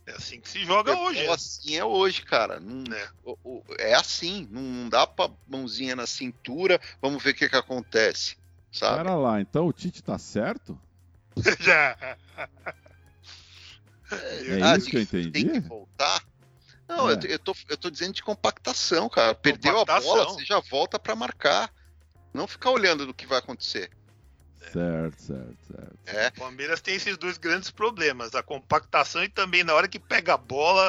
[0.06, 1.20] É assim que se joga hoje.
[1.20, 2.60] É, assim é hoje, cara.
[2.60, 3.08] Não, né?
[3.24, 7.48] o- o- é assim, não, não dá pra mãozinha na cintura, vamos ver o que
[7.50, 8.36] que acontece,
[8.74, 8.98] sabe?
[8.98, 10.78] Pera lá, então o Tite tá certo?
[11.60, 11.98] Já.
[14.12, 15.62] É Ah, isso que eu Tem entendi?
[15.62, 16.24] que voltar.
[16.88, 17.14] Não, É.
[17.14, 19.34] eu, eu tô, eu tô dizendo de compactação, cara.
[19.34, 21.72] Perdeu a bola, você já volta pra marcar.
[22.34, 23.90] Não ficar olhando do que vai acontecer.
[24.72, 25.98] Certo, certo, certo.
[26.06, 30.00] É, O Palmeiras tem esses dois grandes problemas, a compactação e também na hora que
[30.00, 30.84] pega a bola,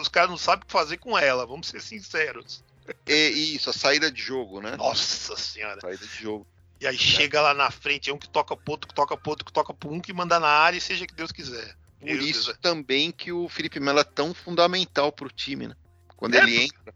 [0.00, 2.64] os caras não sabem o que fazer com ela, vamos ser sinceros.
[3.06, 4.76] e, isso, a saída de jogo, né?
[4.76, 5.80] Nossa senhora.
[5.80, 6.46] Saída de jogo.
[6.80, 9.30] E aí chega lá na frente, é um que toca pro outro, que toca pro
[9.30, 11.74] outro, que toca pro um, que manda na área e seja que Deus quiser.
[11.98, 15.74] Por Meu isso Deus, também que o Felipe Melo é tão fundamental pro time, né?
[16.16, 16.94] Quando É, ele entra.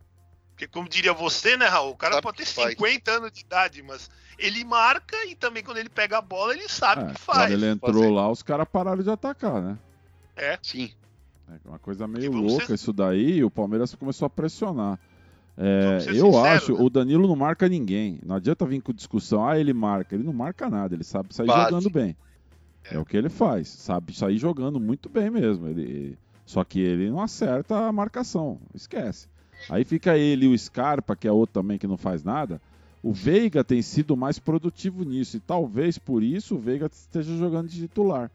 [0.50, 2.70] Porque como diria você, né, Raul, o cara Sabe pode ter o que faz.
[2.72, 6.68] 50 anos de idade, mas ele marca e também quando ele pega a bola, ele
[6.68, 7.50] sabe o É, que quando faz.
[7.52, 8.10] ele entrou fazer.
[8.10, 9.78] lá, os caras pararam de atacar, né?
[10.62, 10.92] Sim.
[11.48, 14.98] É uma coisa meio louca ser- isso daí, e o Palmeiras começou a pressionar.
[15.56, 16.82] É, eu sinceros, acho, né?
[16.82, 18.18] o Danilo não marca ninguém.
[18.24, 20.14] Não adianta vir com discussão, ah, ele marca.
[20.14, 21.70] Ele não marca nada, ele sabe sair Base.
[21.70, 22.16] jogando bem.
[22.84, 22.94] É.
[22.94, 22.98] É.
[22.98, 25.68] o que ele faz, sabe sair jogando muito bem mesmo.
[25.68, 29.28] Ele, só que ele não acerta a marcação, esquece.
[29.68, 32.60] Aí fica ele e o Scarpa, que é outro também que não faz nada.
[33.02, 37.68] O Veiga tem sido mais produtivo nisso, e talvez por isso o Veiga esteja jogando
[37.68, 38.30] de titular.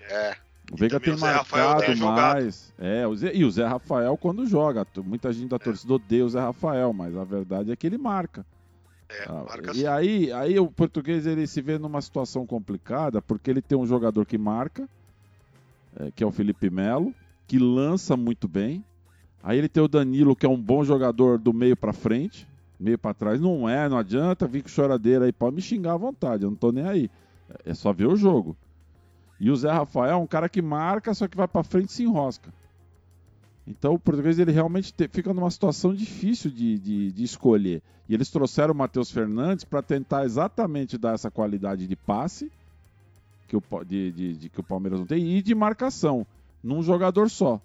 [0.00, 0.36] É.
[0.72, 2.74] O Veiga tem o Zé Rafael marcado tem mais.
[2.78, 4.86] É, o Zé- e o Zé Rafael quando joga.
[5.04, 8.44] Muita gente da torcida odeia o Zé Rafael, mas a verdade é que ele marca.
[9.08, 13.48] É, Ah, marca e aí, aí o português ele se vê numa situação complicada porque
[13.48, 14.88] ele tem um jogador que marca,
[15.98, 17.14] é, que é o Felipe Melo,
[17.46, 18.84] que lança muito bem.
[19.42, 22.48] Aí ele tem o Danilo, que é um bom jogador do meio pra frente,
[22.80, 23.40] meio pra trás.
[23.40, 26.56] Não é, não adianta vir com choradeira aí, pode me xingar à vontade, eu não
[26.56, 27.08] tô nem aí.
[27.64, 28.56] É só ver o jogo.
[29.38, 31.92] E o Zé Rafael é um cara que marca, só que vai pra frente e
[31.92, 32.52] se enrosca.
[33.66, 37.82] Então o português ele realmente te- fica numa situação difícil de, de, de escolher.
[38.08, 42.50] E eles trouxeram o Matheus Fernandes para tentar exatamente dar essa qualidade de passe
[43.48, 46.26] que o, de, de- que o Palmeiras não tem e de marcação
[46.62, 47.60] num jogador só.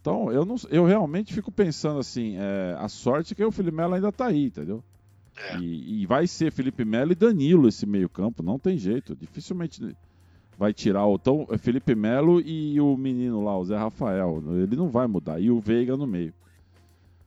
[0.00, 3.76] Então eu, não, eu realmente fico pensando assim, é, a sorte é que o Felipe
[3.76, 4.82] Melo ainda tá aí, entendeu?
[5.36, 5.56] É.
[5.58, 9.14] E, e vai ser Felipe Melo e Danilo esse meio campo, não tem jeito.
[9.14, 9.80] Dificilmente
[10.62, 14.40] vai tirar o então, é Felipe Melo e o menino lá, o Zé Rafael.
[14.62, 15.40] Ele não vai mudar.
[15.40, 16.32] E o Veiga no meio.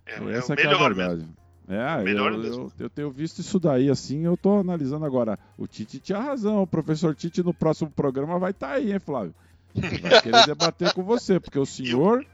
[0.05, 1.17] É, é Essa que é a verdade.
[1.17, 1.35] mesmo.
[1.67, 5.37] É, Melhor eu, eu, eu tenho visto isso daí assim, eu tô analisando agora.
[5.57, 9.33] O Tite tinha razão, o professor Tite no próximo programa vai estar aí, hein, Flávio?
[9.73, 12.25] Vai querer debater com você, porque o senhor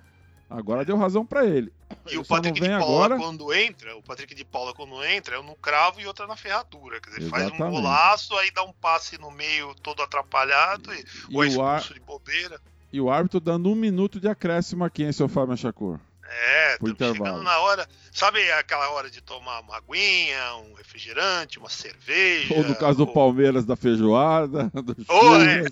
[0.51, 1.71] agora deu razão pra ele.
[2.05, 3.17] E Ele o Patrick de vem Paula, agora.
[3.17, 6.35] quando entra, o Patrick de Paula, quando entra, é um no cravo e outra na
[6.35, 6.99] ferradura.
[7.01, 7.75] Quer dizer, faz um Exatamente.
[7.75, 11.79] golaço, aí dá um passe no meio todo atrapalhado, e, E ou é o, ar-
[11.79, 12.59] expulso de bobeira.
[12.93, 15.99] e o árbitro dando um minuto de acréscimo aqui, hein, seu Fábio Chacor?
[16.33, 17.85] É, chegando na hora.
[18.09, 22.53] Sabe aquela hora de tomar uma aguinha, um refrigerante, uma cerveja?
[22.55, 25.65] Ou no caso do ou- Palmeiras, da feijoada, do Ou é.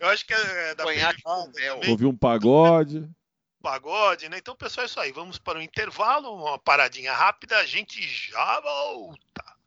[0.00, 1.74] Eu acho que é da Conhaque com mel.
[1.76, 3.06] também, Ouvi um pagode.
[3.62, 4.38] Pagode, né?
[4.38, 5.12] Então, pessoal, é isso aí.
[5.12, 9.58] Vamos para o intervalo, uma paradinha rápida, a gente já volta.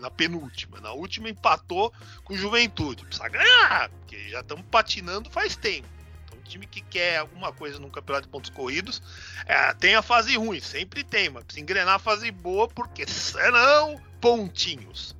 [0.00, 0.80] na penúltima.
[0.80, 1.92] Na última empatou
[2.22, 3.04] com o Juventude.
[3.04, 5.88] Precisa ganhar, porque já estamos patinando faz tempo.
[6.24, 9.02] Então, um time que quer alguma coisa no campeonato de pontos corridos
[9.44, 14.00] é, tem a fase ruim, sempre tem, mas precisa engrenar a fase boa, porque serão
[14.20, 15.16] pontinhos.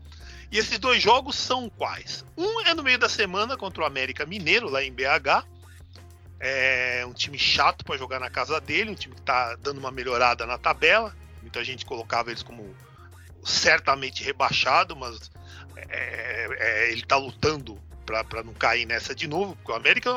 [0.51, 2.25] E esses dois jogos são quais?
[2.37, 5.47] Um é no meio da semana contra o América Mineiro, lá em BH.
[6.41, 9.93] É um time chato para jogar na casa dele, um time que está dando uma
[9.93, 11.15] melhorada na tabela.
[11.43, 12.75] Muita gente colocava eles como
[13.45, 15.31] certamente rebaixado, mas
[15.77, 20.11] é, é, ele está lutando para não cair nessa de novo, porque o América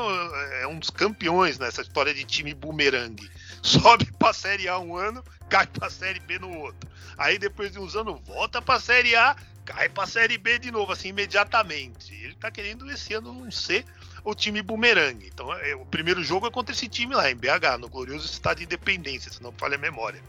[0.60, 3.30] é um dos campeões nessa história de time bumerangue.
[3.62, 6.90] Sobe para a Série A um ano, cai para a Série B no outro.
[7.16, 10.58] Aí depois de uns anos volta para a Série A, cai para a Série B
[10.58, 12.12] de novo, assim, imediatamente.
[12.12, 13.84] Ele está querendo esse ano não ser
[14.24, 15.30] o time bumerangue.
[15.32, 18.58] Então, é, o primeiro jogo é contra esse time lá, em BH, no glorioso Estado
[18.58, 20.20] de Independência, se não falha a memória.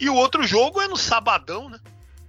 [0.00, 1.78] E o outro jogo é no sabadão, né?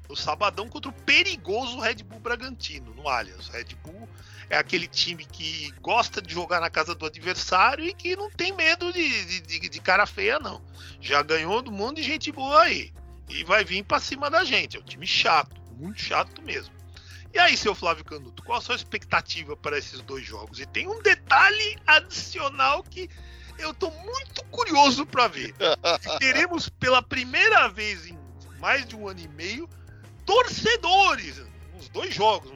[0.10, 3.48] No sabadão contra o perigoso Red Bull Bragantino, no Allianz.
[3.48, 4.08] Red Bull
[4.50, 8.54] é aquele time que gosta de jogar na casa do adversário e que não tem
[8.54, 10.62] medo de, de, de cara feia, não.
[11.02, 12.94] Já ganhou do monte de gente boa aí.
[13.30, 14.78] E vai vir pra cima da gente.
[14.78, 16.75] É um time chato, muito chato mesmo.
[17.36, 20.58] E aí, seu Flávio Canuto, qual a sua expectativa para esses dois jogos?
[20.58, 23.10] E tem um detalhe adicional que
[23.60, 25.54] eu tô muito curioso para ver.
[26.20, 28.18] Teremos pela primeira vez em
[28.58, 29.70] mais de um ano e meio
[30.26, 31.42] torcedores
[31.74, 32.52] nos dois jogos.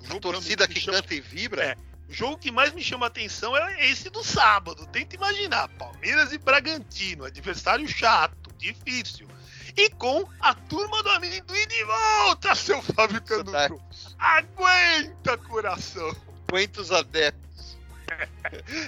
[0.00, 1.62] O A jogo torcida me que chama- canta e vibra.
[1.64, 1.76] É.
[2.08, 4.86] O jogo que mais me chama a atenção é esse do sábado.
[4.86, 9.28] Tenta imaginar: Palmeiras e Bragantino, adversário chato, difícil.
[9.76, 13.82] E com a turma do amendoim de volta, seu Fábio Canuto.
[14.18, 16.14] Aguenta, coração.
[16.48, 17.76] Quantos adeptos.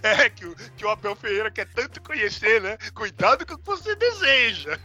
[0.02, 2.76] É que o, que o Abel Ferreira quer tanto conhecer, né?
[2.94, 4.78] Cuidado com o que você deseja.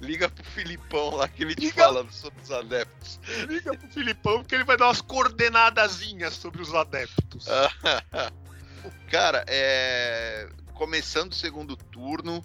[0.00, 3.20] Liga pro Filipão lá que ele te Liga- fala sobre os adeptos.
[3.48, 7.46] Liga pro Filipão que ele vai dar umas coordenadazinhas sobre os adeptos.
[9.10, 10.48] Cara, é...
[10.74, 12.42] começando o segundo turno,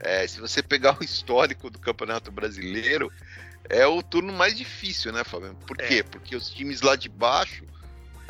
[0.00, 3.12] é, se você pegar o histórico do Campeonato Brasileiro,
[3.68, 5.54] é o turno mais difícil, né, Fábio?
[5.66, 5.86] Por É.
[5.86, 6.02] quê?
[6.02, 7.64] Porque os times lá de baixo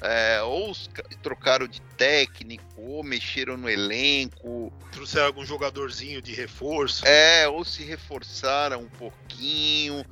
[0.03, 0.89] é, ou os
[1.23, 7.07] trocaram de técnico, ou mexeram no elenco, Trouxeram algum jogadorzinho de reforço.
[7.07, 10.05] é, ou se reforçaram um pouquinho,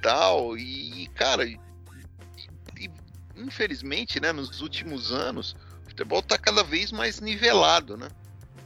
[0.00, 0.56] tal.
[0.56, 1.58] E, cara, e-
[2.78, 2.90] e-
[3.36, 8.08] infelizmente, né, nos últimos anos, o futebol tá cada vez mais nivelado, né?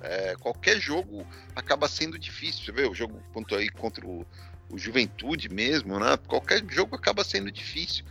[0.01, 2.65] É, qualquer jogo acaba sendo difícil.
[2.65, 4.27] Você vê o jogo contra, aí, contra o,
[4.71, 6.17] o Juventude mesmo, né?
[6.27, 8.05] Qualquer jogo acaba sendo difícil.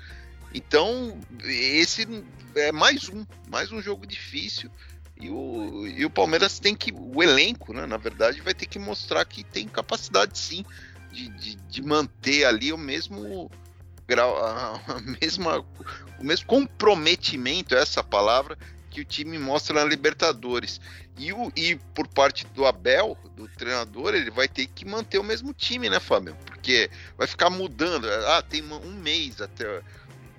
[0.54, 2.08] Então, esse
[2.56, 4.72] é mais um, mais um jogo difícil.
[5.20, 8.78] E o, e o Palmeiras tem que, o elenco, né, na verdade, vai ter que
[8.78, 10.66] mostrar que tem capacidade sim
[11.12, 13.50] de, de, de manter ali o mesmo
[14.08, 15.66] grau, a, a mesma,
[16.20, 18.58] o mesmo comprometimento, essa palavra,
[18.96, 20.80] que o time mostra na Libertadores.
[21.18, 25.24] E, o, e por parte do Abel, do treinador, ele vai ter que manter o
[25.24, 26.34] mesmo time, né, Fábio?
[26.46, 28.08] Porque vai ficar mudando.
[28.10, 29.82] Ah, tem um mês até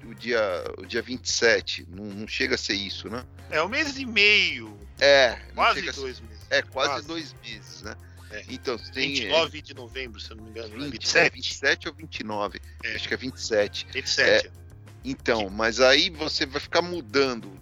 [0.05, 0.41] o dia,
[0.79, 1.87] o dia 27.
[1.91, 3.27] Não, não chega a ser isso, né?
[3.51, 4.75] É um mês e meio.
[4.99, 6.47] É, Quase a ser- dois meses.
[6.49, 7.07] É, quase, Quase.
[7.07, 7.95] dois meses, né?
[8.31, 8.43] É.
[8.49, 9.11] Então, tem.
[9.17, 10.69] 29 de novembro, se eu não me engano.
[10.69, 10.85] é, né?
[10.85, 11.35] 20, 27?
[11.35, 12.59] 27 ou 29?
[12.85, 12.95] É.
[12.95, 13.87] Acho que é 27.
[13.93, 14.51] 27.
[15.05, 17.53] Então, mas aí você vai ficar mudando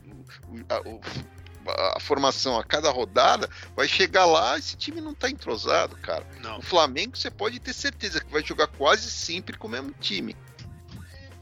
[0.68, 6.26] a, a formação a cada rodada, vai chegar lá, esse time não tá entrosado, cara.
[6.42, 9.92] Não, O Flamengo você pode ter certeza que vai jogar quase sempre com o mesmo
[10.00, 10.36] time.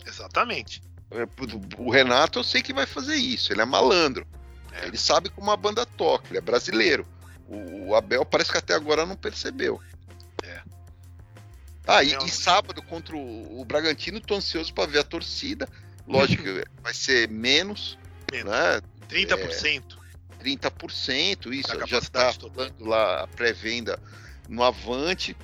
[0.07, 0.83] exatamente.
[1.11, 1.27] É,
[1.77, 4.27] O Renato eu sei que vai fazer isso, ele é malandro.
[4.73, 4.87] É.
[4.87, 7.07] Ele sabe como a banda toca, ele é brasileiro.
[7.49, 9.79] O o Abel parece que até agora não percebeu.
[10.43, 10.63] É.
[11.87, 15.69] Ah, e, e sábado contra o, o Bragantino, tô ansioso para ver a torcida.
[16.07, 17.99] Lógico que vai ser Menos.
[18.43, 18.81] Né?
[19.09, 20.03] 30%.
[20.43, 23.99] 30%, isso, já está rolando lá a pré-venda
[24.49, 25.37] no Avante.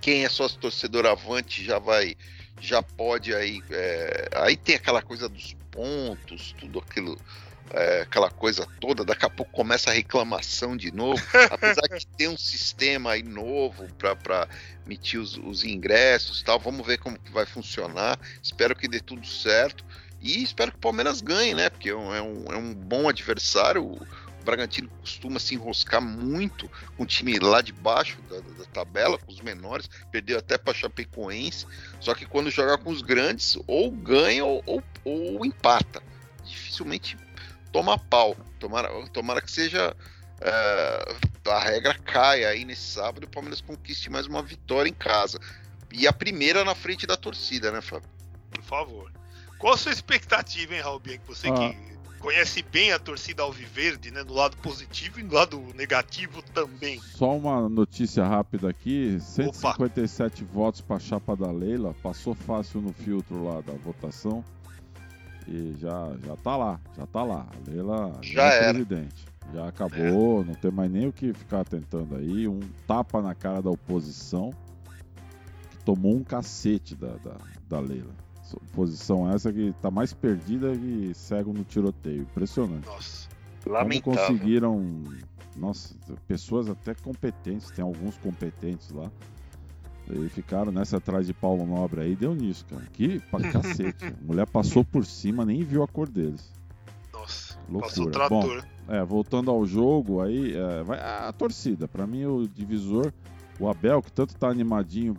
[0.00, 2.16] Quem é sócio torcedor Avante já vai,
[2.60, 3.62] já pode aí.
[3.70, 7.20] é, aí tem aquela coisa dos pontos, tudo aquilo,
[7.70, 9.04] é, aquela coisa toda.
[9.04, 13.86] Daqui a pouco começa a reclamação de novo, apesar de ter um sistema aí novo
[13.94, 14.48] para
[14.86, 16.58] emitir os, os ingressos, tal.
[16.58, 18.18] Vamos ver como que vai funcionar.
[18.42, 19.84] Espero que dê tudo certo.
[20.22, 21.68] E espero que o Palmeiras ganhe, né?
[21.68, 23.84] Porque é um, é um, é um bom adversário.
[23.84, 24.06] O
[24.44, 29.32] Bragantino costuma se enroscar muito com o time lá de baixo da, da tabela, com
[29.32, 29.90] os menores.
[30.12, 31.66] Perdeu até para Chapecoense.
[31.98, 36.00] Só que quando joga com os grandes, ou ganha ou, ou, ou empata.
[36.44, 37.16] Dificilmente
[37.72, 38.36] toma pau.
[38.60, 39.96] Tomara, tomara que seja.
[40.40, 45.40] é, a regra caia aí nesse sábado o Palmeiras conquiste mais uma vitória em casa.
[45.92, 48.08] E a primeira na frente da torcida, né, Fábio?
[48.50, 49.21] Por favor.
[49.62, 51.20] Qual a sua expectativa, hein, Raul Bianchi?
[51.28, 51.54] Você Ah.
[51.54, 51.76] que
[52.18, 54.24] conhece bem a torcida alviverde, né?
[54.24, 56.98] Do lado positivo e do lado negativo também.
[57.00, 62.92] Só uma notícia rápida aqui: 157 votos para a chapa da Leila, passou fácil no
[62.92, 64.44] filtro lá da votação.
[65.46, 67.46] E já, já tá lá, já tá lá.
[67.48, 68.74] A Leila Já é era.
[68.74, 69.24] presidente.
[69.54, 72.48] Já acabou, não tem mais nem o que ficar tentando aí.
[72.48, 74.50] Um tapa na cara da oposição,
[75.70, 77.36] que tomou um cacete da, da,
[77.68, 78.12] da Leila.
[78.52, 82.22] Essa Oposição essa que tá mais perdida que cego no tiroteio.
[82.22, 82.86] Impressionante.
[82.86, 83.28] Nossa.
[83.62, 84.20] Como Lamentável.
[84.20, 85.02] conseguiram,
[85.56, 85.94] nossa,
[86.26, 89.10] pessoas até competentes, tem alguns competentes lá.
[90.10, 92.82] E ficaram nessa atrás de Paulo Nobre aí, deu nisso, cara.
[92.92, 94.04] Que pra cacete.
[94.06, 96.52] A mulher passou por cima, nem viu a cor deles.
[97.12, 97.56] Nossa.
[97.68, 97.88] Loucura.
[97.88, 98.64] Passou trator.
[98.88, 101.86] É, voltando ao jogo, aí é, vai a torcida.
[101.86, 103.12] Pra mim, o divisor,
[103.58, 105.14] o Abel, que tanto tá animadinho,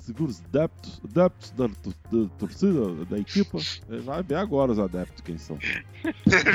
[0.00, 3.58] segura os adeptos, adeptos da, da torcida, da equipa.
[4.04, 5.58] Vai ver agora os adeptos quem são.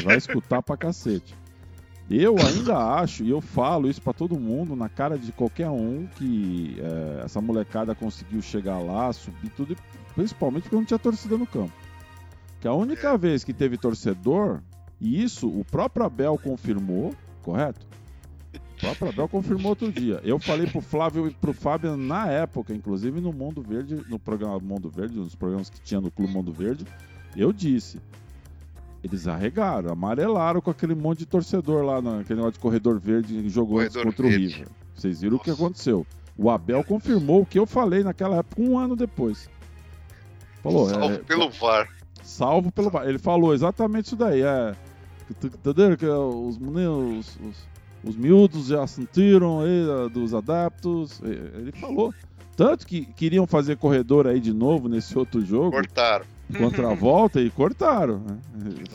[0.03, 1.35] Vai escutar pra cacete.
[2.09, 6.05] Eu ainda acho, e eu falo isso pra todo mundo, na cara de qualquer um,
[6.07, 9.77] que é, essa molecada conseguiu chegar lá, subir tudo,
[10.13, 11.71] principalmente porque não tinha torcida no campo.
[12.59, 14.61] Que a única vez que teve torcedor,
[14.99, 17.87] e isso o próprio Abel confirmou, correto?
[18.81, 20.19] O próprio Abel confirmou outro dia.
[20.23, 24.59] Eu falei pro Flávio e pro Fábio na época, inclusive no Mundo Verde, no programa
[24.59, 26.85] Mundo Verde, nos programas que tinha no Clube Mundo Verde,
[27.35, 27.99] eu disse.
[29.03, 33.49] Eles arregaram, amarelaram com aquele monte de torcedor lá, naquele negócio de corredor verde que
[33.49, 34.45] jogou Corredor contra verde.
[34.45, 34.67] o River.
[34.95, 35.63] Vocês viram o que Nossa.
[35.63, 36.07] aconteceu.
[36.37, 39.49] O Abel confirmou o que eu falei naquela época, um ano depois.
[40.61, 41.89] Falou, Salvo é, pelo VAR.
[42.23, 43.07] salvo pelo VAR.
[43.07, 44.41] Ele falou exatamente isso daí.
[44.43, 44.75] É,
[45.31, 45.97] entendeu?
[45.97, 47.67] Que os, os, os,
[48.03, 51.21] os miúdos já sentiram aí dos adeptos.
[51.23, 52.13] Eh, Ele falou.
[52.55, 56.25] Tanto que queriam fazer corredor aí de novo nesse outro jogo Cortaram.
[56.57, 58.19] contra a volta e cortaram.
[58.19, 58.37] né?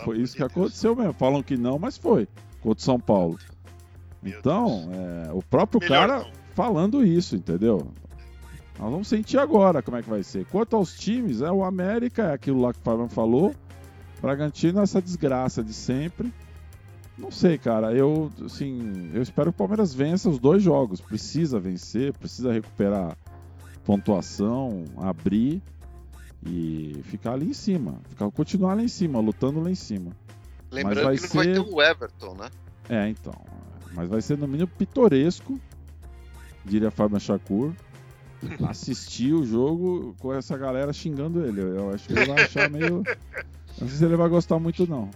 [0.04, 1.12] Foi isso que aconteceu mesmo.
[1.14, 2.28] Falam que não, mas foi.
[2.60, 3.38] Contra o São Paulo.
[4.22, 6.30] Então, é, o próprio Melhor cara não.
[6.54, 7.88] falando isso, entendeu?
[8.78, 10.44] Nós vamos sentir agora como é que vai ser.
[10.46, 13.54] Quanto aos times, é o América, é aquilo lá que o Fabiano falou.
[14.20, 16.32] Bragantino, essa desgraça de sempre.
[17.18, 17.92] Não sei, cara.
[17.94, 21.00] Eu, assim, eu espero que o Palmeiras vença os dois jogos.
[21.00, 23.16] Precisa vencer, precisa recuperar
[23.84, 25.62] pontuação, abrir
[26.44, 28.00] e ficar ali em cima.
[28.08, 30.10] Ficar, continuar lá em cima, lutando lá em cima.
[30.70, 32.50] Lembrando vai que não vai ser- ter o Everton, né?
[32.88, 33.34] É, então.
[33.94, 35.58] Mas vai ser no mínimo pitoresco,
[36.64, 37.72] diria Fábio Shakur,
[38.68, 41.60] assistir o jogo com essa galera xingando ele.
[41.62, 43.02] Eu acho que ele vai achar meio.
[43.80, 45.10] Não sei se ele vai gostar muito, não.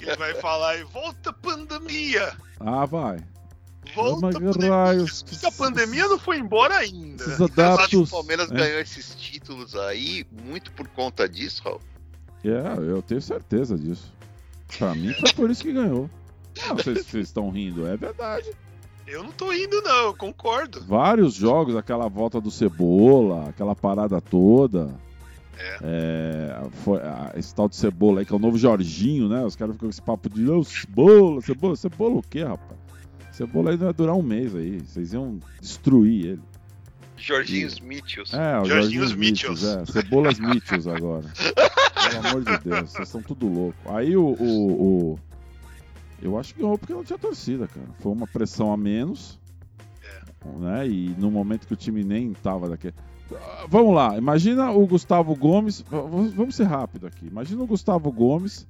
[0.00, 2.36] Ele vai falar aí, volta pandemia!
[2.60, 3.18] Ah, vai.
[3.94, 4.70] Volta Mas pandemia!
[4.70, 5.24] raios.
[5.44, 7.24] A pandemia não foi embora ainda.
[7.24, 8.06] Esses que o.
[8.06, 8.54] Palmeiras é.
[8.54, 11.80] ganhou esses títulos aí muito por conta disso, Raul.
[12.44, 14.12] É, eu tenho certeza disso.
[14.78, 16.10] Pra mim foi por isso que ganhou.
[16.68, 18.50] Não sei se vocês estão rindo, é verdade.
[19.06, 20.82] Eu não tô indo, não, eu concordo.
[20.84, 24.94] Vários jogos, aquela volta do Cebola, aquela parada toda.
[25.82, 29.44] É, foi, ah, esse tal de cebola aí, que é o novo Jorginho, né?
[29.44, 32.78] Os caras ficam com esse papo de "Ô, cebola, cebola, cebola o quê, rapaz?
[33.32, 34.78] Cebola aí vai durar um mês aí.
[34.80, 36.42] Vocês iam destruir ele.
[37.16, 38.34] Jorginho Mitchells.
[38.36, 39.66] É, o Jorginho Jorginho Mitchells.
[39.66, 40.02] Mitchells, é.
[40.02, 41.24] Cebolas Mitchells agora.
[42.10, 43.78] Pelo amor de Deus, vocês estão tudo louco.
[43.94, 45.18] Aí o, o, o-
[46.22, 47.86] Eu acho que ganhou porque não tinha torcida, cara.
[48.00, 49.40] Foi uma pressão a menos.
[50.58, 50.86] Né?
[50.88, 52.94] E no momento que o time nem tava daquele.
[53.32, 55.84] Ah, Vamos lá, imagina o Gustavo Gomes.
[55.90, 57.26] Vamos ser rápido aqui.
[57.26, 58.66] Imagina o Gustavo Gomes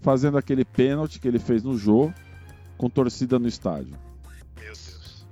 [0.00, 2.14] fazendo aquele pênalti que ele fez no jogo
[2.76, 3.94] com torcida no estádio.
[4.24, 5.26] Meu Deus.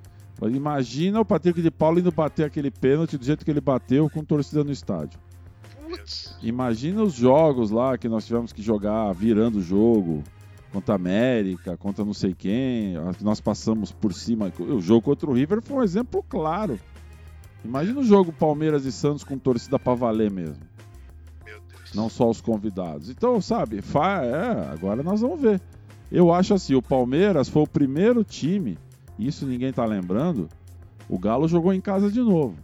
[0.54, 4.24] Imagina o Patrick de Paulo indo bater aquele pênalti do jeito que ele bateu com
[4.24, 5.18] torcida no estádio.
[5.88, 6.36] Putz.
[6.42, 10.22] Imagina os jogos lá que nós tivemos que jogar virando o jogo
[10.72, 14.52] contra a América, contra não sei quem, nós passamos por cima.
[14.58, 16.78] O jogo contra o River foi um exemplo claro.
[17.66, 20.56] Imagina o jogo Palmeiras e Santos com torcida pra valer mesmo,
[21.44, 21.92] Meu Deus.
[21.94, 23.10] não só os convidados.
[23.10, 25.60] Então, sabe, fa- é, agora nós vamos ver.
[26.10, 28.78] Eu acho assim, o Palmeiras foi o primeiro time,
[29.18, 30.48] isso ninguém tá lembrando,
[31.08, 32.54] o Galo jogou em casa de novo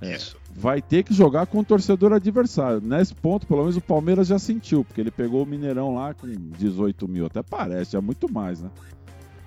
[0.00, 0.14] É.
[0.16, 0.36] Isso.
[0.54, 2.80] vai ter que jogar com o torcedor adversário.
[2.82, 6.26] Nesse ponto, pelo menos o Palmeiras já sentiu, porque ele pegou o Mineirão lá com
[6.26, 8.70] 18 mil, até parece, é muito mais, né?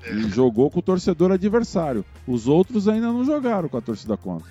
[0.03, 0.13] É.
[0.13, 2.05] E jogou com o torcedor adversário.
[2.27, 4.47] Os outros ainda não jogaram com a torcida contra.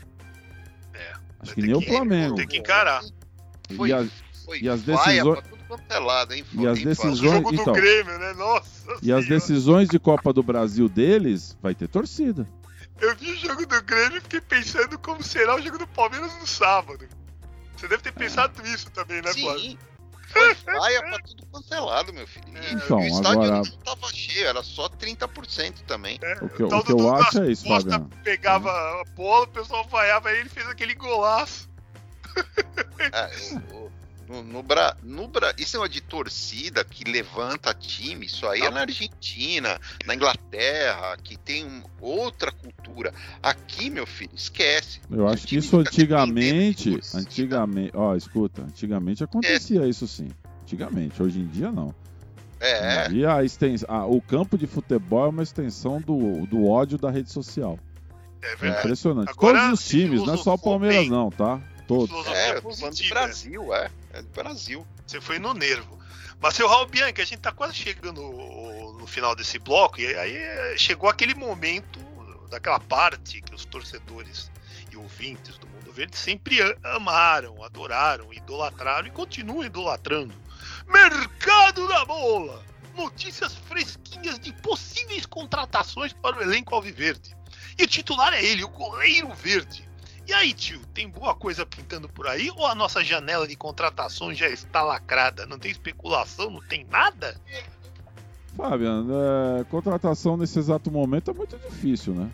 [1.47, 2.37] Acho que nem o Flamengo.
[2.37, 3.03] Tem que encarar.
[3.77, 4.09] Foi, E as,
[4.45, 6.45] foi e as vaia decisões- pra tudo quanto é lado, hein?
[6.53, 7.65] E as decisões- O jogo então.
[7.65, 8.33] do Grêmio, né?
[8.35, 9.27] Nossa e as Senhora.
[9.27, 12.47] decisões de Copa do Brasil deles vai ter torcida.
[13.01, 16.33] Eu vi o jogo do Grêmio e fiquei pensando como será o jogo do Palmeiras
[16.39, 17.07] no sábado.
[17.77, 19.61] Você deve ter pensado isso também, né, Flávio?
[19.61, 19.79] Sim.
[19.79, 19.96] Foi
[20.65, 22.47] vaia pra tudo quanto é lado, meu filho.
[22.49, 26.19] E, Então, e o estádio agora- não tava cheio, era só 30% também.
[26.23, 28.11] É, O que, eu- tal o que eu do acho é isso, Costa Fabiano.
[28.25, 31.69] pegava a bola, o pessoal vaiava ele, ele fez aquele golaço.
[33.13, 33.31] É,
[33.75, 33.91] o-
[34.29, 38.27] no, no, Bra, no Bra, isso é uma de torcida que levanta time.
[38.27, 43.13] Isso aí é na Argentina, na Inglaterra, que tem um- outra cultura.
[43.43, 45.01] Aqui, meu filho, esquece.
[45.11, 50.29] Eu O acho que isso antigamente, antigamente, ó, escuta, antigamente acontecia isso sim.
[50.63, 51.95] Antigamente, hoje em dia não.
[52.59, 53.85] É, E a extens...
[53.87, 57.79] ah, o campo de futebol é uma extensão do, do ódio da rede social.
[58.43, 58.81] É É verdade.
[58.87, 59.29] impressionante.
[59.31, 61.11] Agora, Todos os times, não é só o Palmeiras bem.
[61.11, 61.61] não, tá?
[61.87, 62.11] Todos.
[62.27, 63.15] É, falando do positiva.
[63.15, 63.91] Brasil, é.
[64.17, 64.87] É do Brasil.
[65.07, 65.99] Você foi no nervo.
[66.41, 70.77] Mas, seu Raul Bianchi, a gente tá quase chegando no, final desse bloco, e aí
[70.77, 72.01] chegou aquele momento
[72.51, 74.51] daquela parte que os torcedores
[74.91, 80.35] e ouvintes do Mundo Verde sempre amaram, adoraram, idolatraram e continuam idolatrando.
[80.87, 82.65] Mercado da Bola!
[82.95, 87.37] Notícias fresquinhas de possíveis contratações para o elenco alviverde.
[87.79, 89.86] E o titular é ele, o goleiro verde.
[90.27, 94.37] E aí, tio, tem boa coisa pintando por aí ou a nossa janela de contratações
[94.37, 95.47] já está lacrada?
[95.47, 97.37] Não tem especulação, não tem nada?
[98.57, 99.13] Fabiano,
[99.61, 102.31] é, contratação nesse exato momento é muito difícil, né?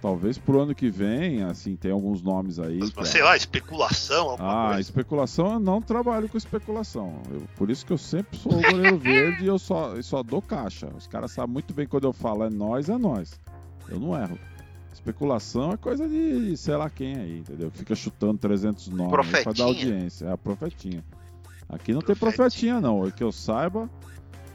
[0.00, 2.80] Talvez pro ano que vem, assim, tem alguns nomes aí.
[2.96, 4.80] Mas, sei lá, especulação, alguma Ah, coisa.
[4.80, 7.22] especulação, eu não trabalho com especulação.
[7.30, 10.22] Eu- por isso que eu sempre sou o goleiro verde e eu só, eu só
[10.22, 10.88] dou caixa.
[10.96, 13.40] Os caras sabem muito bem quando eu falo é nós, é nós.
[13.88, 14.38] Eu não erro.
[14.96, 17.70] Especulação é coisa de sei lá quem aí, entendeu?
[17.70, 19.54] Fica chutando 300 nomes pra Profetinha.
[19.54, 20.24] dar audiência.
[20.26, 21.04] É a profetinha.
[21.68, 22.76] Aqui não tem Profetinha.
[22.76, 23.10] profetinha, não.
[23.10, 23.90] Que eu saiba,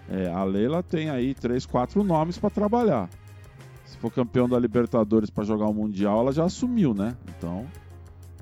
[0.10, 3.08] é, a Leila tem aí 3, 4 nomes pra trabalhar.
[3.86, 7.16] Se for campeão da Libertadores pra jogar o Mundial, ela já assumiu, né?
[7.38, 7.68] Então,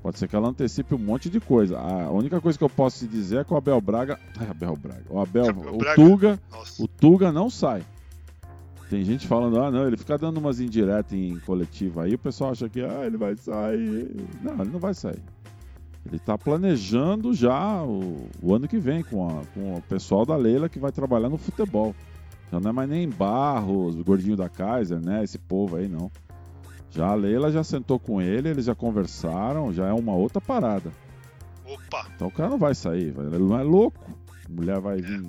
[0.02, 1.78] pode ser que ela antecipe um monte de coisa.
[1.78, 4.18] A única coisa que eu posso te dizer é que o Abel Braga.
[4.40, 5.04] É, Abel Braga.
[5.10, 5.94] O Abel, Abel o Braga.
[5.96, 6.82] Tuga, Nossa.
[6.82, 7.82] o Tuga não sai.
[8.90, 12.50] Tem gente falando, ah, não, ele fica dando umas indiretas em coletiva aí, o pessoal
[12.50, 14.14] acha que, ah, ele vai sair.
[14.42, 15.22] Não, ele não vai sair.
[16.04, 20.34] Ele tá planejando já o, o ano que vem com, a- com o pessoal da
[20.34, 21.94] Leila que vai trabalhar no futebol.
[22.50, 25.22] Já não é mais nem Barros, o gordinho da Kaiser, né?
[25.22, 26.10] Esse povo aí, não.
[26.90, 30.90] Já a Leila já sentou com ele, eles já conversaram, já é uma outra parada.
[31.64, 34.10] Opa, Então o cara não vai sair, ele não é louco.
[34.48, 35.22] A mulher vai vir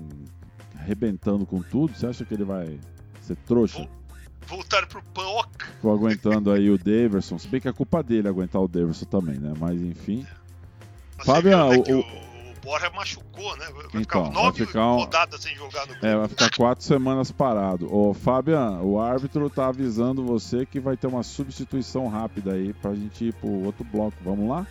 [0.79, 2.79] arrebentando com tudo, você acha que ele vai
[3.21, 3.87] ser trouxa?
[4.47, 5.47] voltar pro PAOC.
[5.75, 9.37] Ficou aguentando aí o Daverson, se bem que é culpa dele aguentar o Daverson também,
[9.39, 9.53] né?
[9.57, 10.25] Mas enfim.
[11.17, 13.65] Mas Fábio, você viu, né, o- que o- Borja machucou, né?
[13.73, 16.83] Vai Então, ficar vai nove ficar um- rodadas sem jogar no É, vai ficar quatro
[16.85, 17.91] semanas parado.
[17.91, 22.93] Ô, Fabian, o árbitro tá avisando você que vai ter uma substituição rápida aí pra
[22.93, 24.15] gente ir pro outro bloco.
[24.23, 24.67] Vamos lá?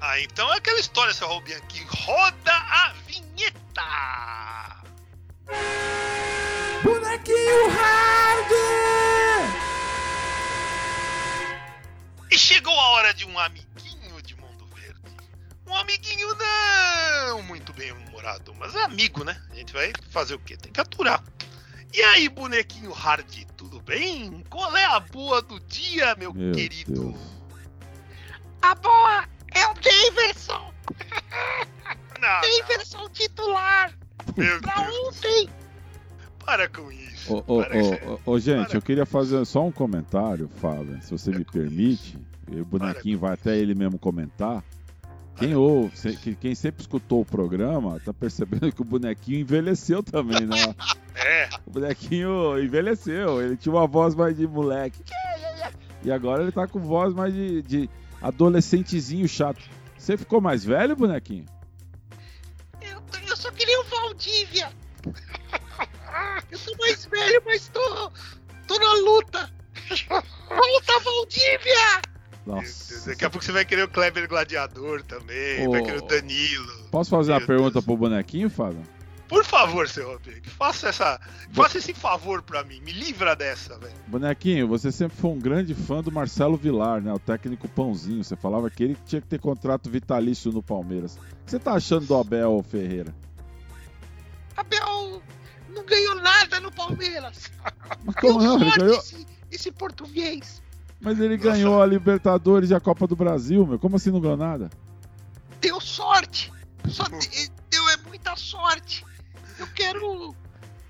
[0.00, 1.84] Ah, então é aquela história, seu Raul Bianchi.
[1.88, 3.82] Roda a vinheta!
[6.82, 8.52] Bonequinho Hard!
[12.30, 15.00] E chegou a hora de um amiguinho de Mundo Verde.
[15.66, 16.34] Um amiguinho
[18.84, 19.40] amigo, né?
[19.50, 20.56] A gente vai fazer o quê?
[20.56, 21.22] Tem que aturar.
[21.92, 24.42] E aí, bonequinho hard, tudo bem?
[24.48, 27.10] Qual é a boa do dia, meu, Meu querido?
[27.10, 27.20] Deus.
[28.62, 30.72] A boa é o Daverson.
[32.18, 33.92] Não, Daverson titular.
[34.26, 34.96] não, meu Pra Deus.
[35.16, 35.50] ontem.
[36.44, 37.32] Para com isso.
[37.32, 38.20] Ô, ô, isso.
[38.26, 38.76] ô, ô, gente, Para.
[38.78, 42.18] eu queria fazer só um comentário, Fábio, se você me permite.
[42.50, 44.62] E o bonequinho vai até ele mesmo comentar.
[45.36, 50.74] Quem ouve, quem sempre escutou o programa, tá percebendo que o bonequinho envelheceu também, né?
[51.14, 54.98] É, O bonequinho envelheceu, ele tinha uma voz mais de moleque.
[56.02, 57.90] E agora ele tá com voz mais de, de
[58.20, 59.62] adolescentezinho chato.
[59.96, 61.44] Você ficou mais velho, bonequinho?
[62.80, 64.70] Eu, eu só queria o Valdívia.
[66.52, 68.12] Eu sou mais velho, mas tô,
[68.68, 69.50] tô na luta.
[70.48, 72.02] Volta, Valdívia!
[72.44, 73.08] Nossa.
[73.08, 75.70] daqui a pouco você vai querer o Kleber Gladiador também, Ô.
[75.70, 76.88] vai querer o Danilo.
[76.90, 77.84] Posso fazer uma pergunta Deus.
[77.86, 78.82] pro bonequinho, Fábio?
[79.28, 81.18] Por favor, seu Rodrigo, faça essa,
[81.52, 83.94] faça esse favor pra mim, me livra dessa, velho.
[84.06, 87.14] Bonequinho, você sempre foi um grande fã do Marcelo Vilar, né?
[87.14, 88.22] O técnico pãozinho.
[88.22, 91.16] Você falava que ele tinha que ter contrato vitalício no Palmeiras.
[91.16, 93.14] O que você tá achando do Abel Ferreira?
[94.54, 94.91] Abel
[95.74, 97.50] não ganhou nada no Palmeiras.
[98.04, 98.56] Mas como Deu não?
[98.56, 100.62] Ele sorte ganhou, esse, esse português.
[101.00, 103.78] mas ele ganhou a Libertadores e a Copa do Brasil, meu.
[103.78, 104.70] Como assim não ganhou nada?
[105.60, 106.52] Deu sorte.
[106.88, 109.04] Só de- deu é muita sorte.
[109.58, 110.34] Eu quero.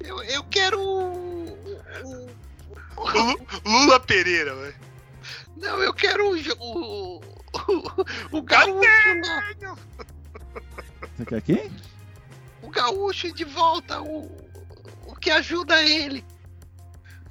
[0.01, 0.81] Eu, eu quero.
[0.81, 1.53] o-
[2.05, 2.31] o-
[2.97, 4.75] O Lu- Lula Pereira, velho.
[5.57, 6.37] não, eu quero o.
[6.59, 8.81] O, o, o gaúcho
[9.27, 9.77] lá.
[11.17, 11.71] Você quer quem?
[12.63, 14.01] O gaúcho de volta.
[14.01, 14.31] O
[15.23, 16.25] que ajuda ele.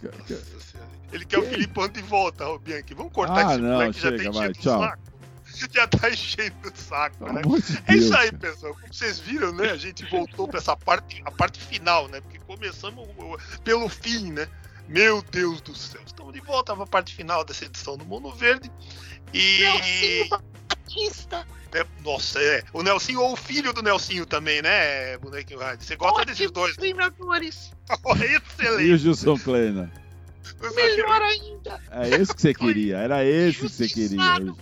[0.01, 0.89] Nossa Senhora.
[1.11, 2.93] Ele quer o Filipão de volta, ô Bianchi.
[2.95, 4.79] Vamos cortar Ah, esse não, moleque que já chega, tá vai, enchendo o tchau.
[4.81, 5.01] saco.
[5.73, 7.41] Já tá enchendo o saco, né?
[7.41, 8.73] de É isso aí, pessoal.
[8.73, 9.69] Como vocês viram, né?
[9.71, 12.21] A gente voltou pra essa parte, a parte final, né?
[12.21, 14.47] Porque começamos o- pelo fim, né?
[14.87, 16.01] Meu Deus do céu.
[16.05, 18.71] Estamos de volta pra parte final dessa edição do Mundo Verde.
[19.33, 19.59] E.
[19.59, 20.41] Nelsinho
[20.95, 21.47] Batista.
[21.73, 22.63] né, Nossa, é.
[22.73, 25.85] O Nelsinho ou o filho do Nelsinho também, né, bonequinho Rádio?
[25.85, 26.75] Você gosta desses dois?
[26.75, 27.71] treinadores.
[27.91, 28.97] E o Excelente.
[28.99, 29.91] Gilson Kleina?
[30.75, 31.79] Melhor ainda.
[31.91, 32.97] É esse que você queria.
[32.97, 34.17] Era esse que você queria.
[34.17, 34.57] Justiçado.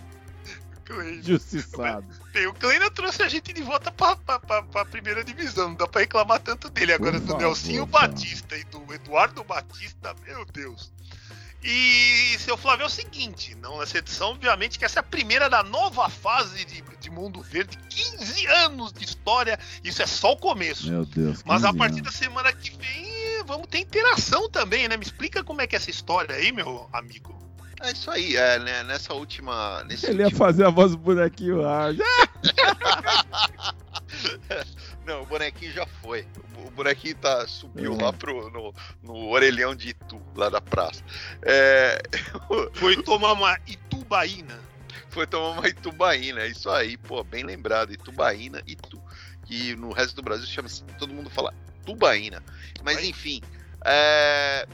[1.22, 2.06] Justiçado.
[2.32, 5.68] Bem, o Kleina trouxe a gente de volta pra, pra, pra, pra primeira divisão.
[5.68, 6.92] Não dá pra reclamar tanto dele.
[6.92, 7.86] Agora, Por do favor, Nelsinho.
[7.86, 10.92] Batista e do Eduardo Batista, meu Deus.
[11.62, 15.48] E, seu Flávio, é o seguinte: não nessa edição, obviamente, que essa é a primeira
[15.50, 17.76] da nova fase de, de Mundo Verde.
[17.90, 19.58] 15 anos de história.
[19.84, 20.90] Isso é só o começo.
[20.90, 21.42] Meu Deus.
[21.44, 22.12] Mas a 15 partir anos.
[22.12, 24.96] da semana que vem, vamos ter interação também, né?
[24.96, 27.38] Me explica como é que é essa história aí, meu amigo.
[27.82, 29.82] É isso aí, é, né, nessa última.
[29.84, 31.98] Nesse Ele ia último- fazer a voz do bonequinho hard.
[35.06, 36.26] Não, o bonequinho já foi.
[36.49, 38.02] O o bonequinho tá, subiu É.
[38.02, 41.02] lá pro, no, no orelhão de Itu, lá da praça.
[41.42, 42.00] É,
[42.74, 44.58] Foi tomar uma Itubaína.
[45.10, 47.92] foi tomar uma Itubaína, é isso aí, pô, bem lembrado.
[47.92, 49.00] Itubaína, Itu.
[49.46, 50.68] Que no resto do Brasil chama
[50.98, 51.52] todo mundo fala
[51.84, 52.42] Tubaína.
[52.84, 53.40] Mas enfim,
[53.84, 54.66] é,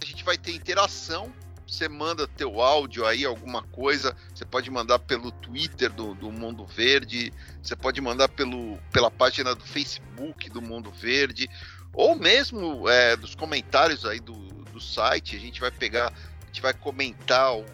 [0.00, 1.32] a gente vai ter interação.
[1.70, 4.16] Você manda teu áudio aí, alguma coisa.
[4.34, 7.32] Você pode mandar pelo Twitter do, do Mundo Verde.
[7.62, 11.48] Você pode mandar pelo, pela página do Facebook do Mundo Verde.
[11.94, 15.36] Ou mesmo é, dos comentários aí do, do site.
[15.36, 17.64] A gente vai pegar, a gente vai comentar o-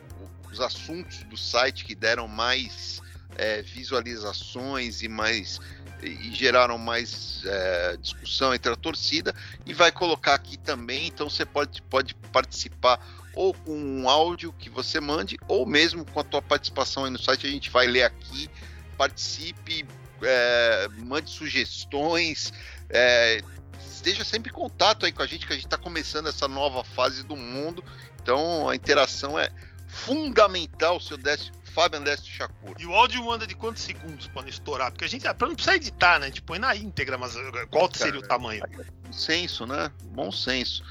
[0.52, 3.00] os assuntos do site que deram mais
[3.34, 5.58] é, visualizações e mais
[6.02, 9.34] e geraram mais é, discussão entre a torcida
[9.64, 11.06] e vai colocar aqui também.
[11.06, 13.00] Então você pode, pode participar
[13.36, 17.22] ou com um áudio que você mande, ou mesmo com a tua participação aí no
[17.22, 18.50] site, a gente vai ler aqui.
[18.96, 19.86] Participe,
[20.22, 22.50] é, mande sugestões,
[22.88, 23.42] é,
[23.78, 26.82] esteja sempre em contato aí com a gente, que a gente está começando essa nova
[26.82, 27.84] fase do mundo.
[28.22, 29.50] Então a interação é
[29.86, 32.74] fundamental, seu Décio, Fábio Décio Chacur.
[32.78, 34.90] E o áudio anda de quantos segundos não estourar?
[34.90, 36.26] Porque a gente, pra não precisar editar, né?
[36.26, 38.62] A gente põe na íntegra, mas uh, qual seria o tamanho?
[39.04, 39.90] Bom senso, né?
[40.04, 40.82] Bom senso.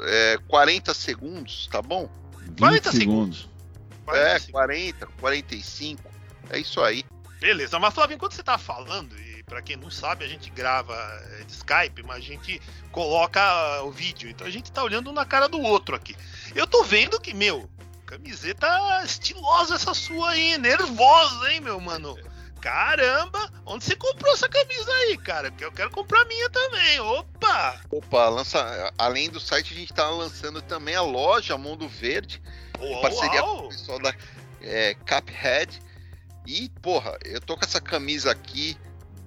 [0.00, 2.08] É, 40 segundos, tá bom?
[2.58, 3.48] 40 20 segundos.
[4.04, 4.52] 40 é, segundos.
[4.52, 6.02] 40, 45.
[6.50, 7.04] É isso aí.
[7.40, 10.94] Beleza, mas Flávio, enquanto você tá falando, e pra quem não sabe, a gente grava
[10.94, 12.60] é, de Skype, mas a gente
[12.90, 14.30] coloca o vídeo.
[14.30, 16.16] Então a gente tá olhando um na cara do outro aqui.
[16.54, 17.68] Eu tô vendo que, meu,
[18.06, 18.66] camiseta
[19.04, 22.16] estilosa essa sua aí, nervosa, hein, meu mano?
[22.64, 25.50] Caramba, onde você comprou essa camisa aí, cara?
[25.50, 26.98] Porque eu quero comprar a minha também.
[26.98, 27.78] Opa!
[27.90, 32.40] Opa, lança, além do site, a gente tá lançando também a loja Mundo Verde,
[32.80, 33.66] Uau, parceria com uau.
[33.66, 34.14] o pessoal da
[34.62, 35.78] é, Caphead.
[36.46, 38.78] E, porra, eu tô com essa camisa aqui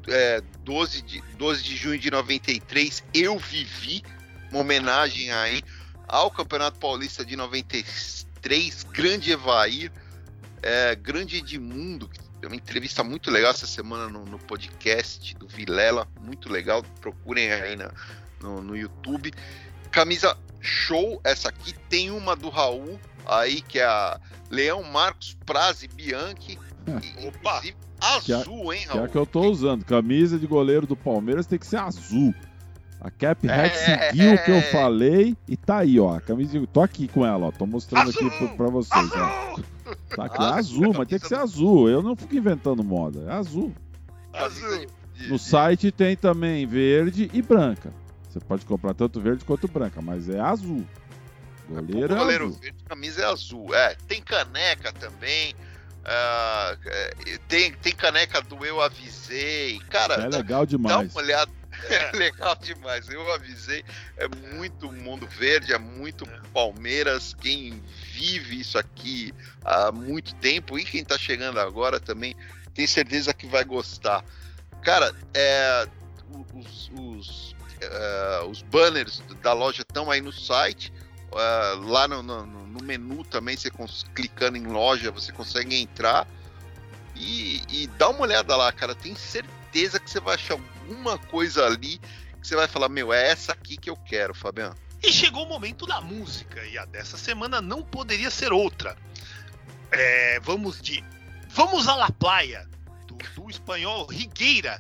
[0.07, 4.01] é, 12, de, 12 de junho de 93, Eu Vivi,
[4.49, 5.61] uma homenagem aí
[6.07, 9.91] ao Campeonato Paulista de 93, grande Evair,
[10.63, 15.47] é, grande Edmundo, que tem uma entrevista muito legal essa semana no, no podcast do
[15.47, 17.91] Vilela, muito legal, procurem aí na,
[18.41, 19.33] no, no YouTube.
[19.91, 24.19] Camisa show, essa aqui tem uma do Raul aí, que é a
[24.49, 27.61] Leão Marcos Praze Bianchi, e, Opa!
[27.99, 29.05] azul, hein, Que é Raul?
[29.05, 29.83] a que eu tô usando.
[29.83, 32.33] Camisa de goleiro do Palmeiras tem que ser azul.
[32.99, 34.09] A Cap Hat É.
[34.11, 36.15] seguiu o que eu falei e tá aí, ó.
[36.15, 36.59] A camisa.
[36.73, 37.51] Tô aqui com ela, ó.
[37.51, 38.27] Tô mostrando Azul!
[38.27, 39.17] aqui pra, pra vocês, ó.
[39.51, 39.65] Azul!
[40.15, 41.87] Tá aqui, é Ah, azul, mas tem que ser azul.
[41.89, 43.23] Eu não fico inventando moda.
[43.29, 43.73] É azul.
[44.33, 44.87] Azul!
[45.29, 47.91] No site tem também verde e branca.
[48.29, 50.83] Você pode comprar tanto verde quanto branca, mas é azul.
[51.69, 52.59] Goleiro é goleiro azul.
[52.59, 53.73] verde, camisa é azul.
[53.75, 55.53] É, tem caneca também.
[56.05, 59.79] é, tem, tem caneca do Eu Avisei.
[59.89, 61.13] Cara, É dá, legal dá demais.
[61.13, 61.51] uma olhada.
[61.89, 63.07] É legal demais.
[63.09, 63.83] Eu avisei.
[64.17, 67.33] É muito Mundo Verde, é muito Palmeiras.
[67.39, 72.35] Quem vive isso aqui há muito tempo e quem tá chegando agora também
[72.73, 74.23] tem certeza que vai gostar.
[74.83, 75.87] Cara, é,
[76.53, 80.91] os, os, é, os banners da loja estão aí no site.
[81.33, 83.69] É, lá no, no- no menu também, você
[84.13, 86.27] clicando em loja, você consegue entrar
[87.15, 88.93] e, e dá uma olhada lá, cara.
[88.95, 89.56] Tem certeza
[89.99, 91.99] que você vai achar alguma coisa ali
[92.41, 94.75] que você vai falar: Meu, é essa aqui que eu quero, Fabiano.
[95.03, 98.97] E chegou o momento da música, e a dessa semana não poderia ser outra.
[99.91, 101.03] É, vamos de
[101.49, 102.67] Vamos à La Playa,
[103.07, 104.79] do, do espanhol Rigueira,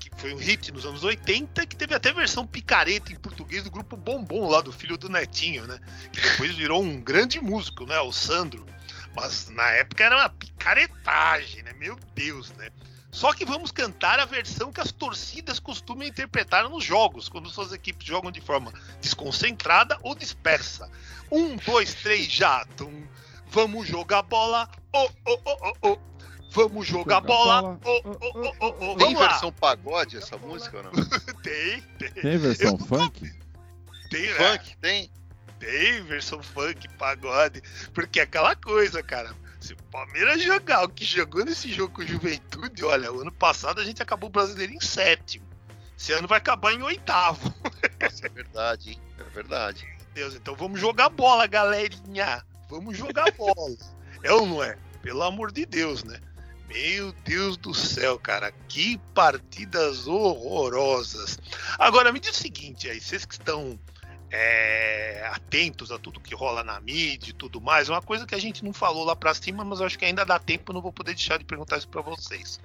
[0.00, 3.70] que foi um hit nos anos 80, que teve até versão picareta em português do
[3.70, 5.78] grupo Bombom, lá do filho do Netinho, né?
[6.12, 7.98] Que depois virou um grande músico, né?
[8.00, 8.66] O Sandro.
[9.14, 11.72] Mas na época era uma picaretagem, né?
[11.74, 12.70] Meu Deus, né?
[13.16, 17.72] Só que vamos cantar a versão que as torcidas costumam interpretar nos jogos, quando suas
[17.72, 20.90] equipes jogam de forma desconcentrada ou dispersa.
[21.32, 22.62] Um, dois, três, já.
[22.76, 23.06] Tum.
[23.46, 24.68] Vamos jogar bola.
[24.92, 25.98] Oh, oh, oh, oh, oh.
[26.50, 27.62] Vamos jogar Jogar bola.
[27.62, 27.80] bola.
[27.86, 28.96] Oh, oh, oh, oh, oh.
[28.96, 29.28] Tem Vamos lá.
[29.28, 30.92] versão pagode essa música ou não?
[31.42, 33.32] Tem, tem, Tem versão Eu- funk?
[34.10, 34.58] tem, né?
[34.58, 35.10] Funk, tem?
[35.58, 37.62] Tem versão funk, pagode.
[37.94, 39.34] Porque é aquela coisa, cara.
[39.66, 43.32] Se o Palmeiras jogar o que jogou nesse jogo com o Juventude, olha, o ano
[43.32, 45.44] passado a gente acabou o brasileiro em sétimo.
[45.98, 47.52] Esse ano vai acabar em oitavo.
[48.08, 49.00] Isso é verdade, hein?
[49.18, 49.84] É verdade.
[50.14, 52.44] Deus, então vamos jogar bola, galerinha.
[52.70, 53.76] Vamos jogar bola.
[54.22, 54.78] É ou não é?
[55.02, 56.20] Pelo amor de Deus, né?
[56.68, 61.40] Meu Deus do céu, cara, que partidas horrorosas.
[61.76, 63.76] Agora me diz o seguinte aí, vocês que estão
[64.30, 68.40] é, atentos a tudo que rola na mídia e tudo mais, uma coisa que a
[68.40, 71.14] gente não falou lá pra cima, mas acho que ainda dá tempo, não vou poder
[71.14, 72.60] deixar de perguntar isso pra vocês.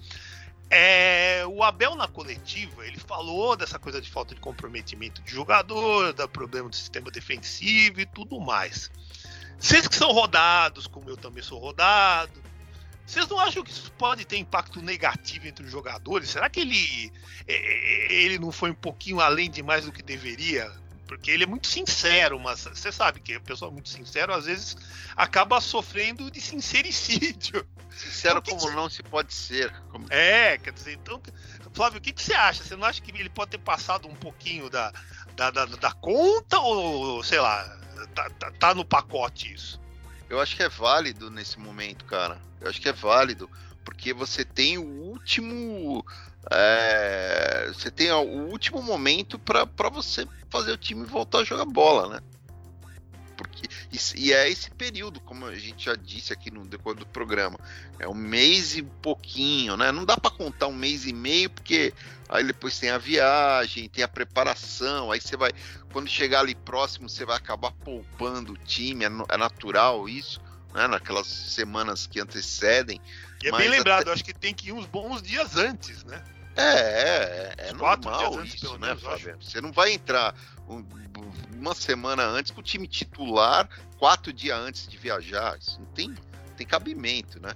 [0.69, 6.13] É, o Abel na coletiva, ele falou dessa coisa de falta de comprometimento de jogador,
[6.13, 8.89] da problema do sistema defensivo e tudo mais.
[9.59, 12.41] Vocês que são rodados, como eu também sou rodado,
[13.05, 16.29] vocês não acham que isso pode ter impacto negativo entre os jogadores?
[16.29, 17.11] Será que ele,
[17.45, 20.71] é, ele não foi um pouquinho além demais do que deveria?
[21.11, 24.77] Porque ele é muito sincero, mas você sabe que a pessoa muito sincero às vezes
[25.13, 27.67] acaba sofrendo de sincericídio.
[27.89, 29.73] Sincero O que como que- não se pode ser.
[29.91, 30.05] Como...
[30.09, 31.21] É, quer dizer, então,
[31.73, 32.63] Flávio, o que, que você acha?
[32.63, 34.93] Você não acha que ele pode ter passado um pouquinho da,
[35.35, 37.61] da, da, da conta ou, sei lá,
[38.15, 39.81] tá, tá, tá no pacote isso?
[40.29, 42.39] Eu acho que é válido nesse momento, cara.
[42.61, 43.49] Eu acho que é válido.
[43.83, 46.05] Porque você tem o último.
[46.51, 52.15] é, você tem o último momento pra você fazer o time voltar a jogar bola,
[52.15, 52.19] né?
[53.41, 57.07] Porque, e, e é esse período, como a gente já disse aqui no decorrer do
[57.07, 57.59] programa.
[57.97, 59.91] É um mês e pouquinho, né?
[59.91, 61.91] Não dá pra contar um mês e meio, porque
[62.29, 65.51] aí depois tem a viagem, tem a preparação, aí você vai.
[65.91, 70.39] Quando chegar ali próximo, você vai acabar poupando o time, é, é natural isso,
[70.71, 70.87] né?
[70.87, 73.01] Naquelas semanas que antecedem.
[73.43, 76.03] E é Mas bem lembrado, até- acho que tem que ir uns bons dias antes,
[76.03, 76.21] né?
[76.55, 79.37] É, é, é quatro normal dias antes, isso, né, menos, Fábio?
[79.41, 80.35] Você não vai entrar
[80.67, 80.85] um-
[81.57, 85.57] uma semana antes com o time titular, quatro dias antes de viajar.
[85.57, 86.13] Isso não tem,
[86.57, 87.53] tem cabimento, né?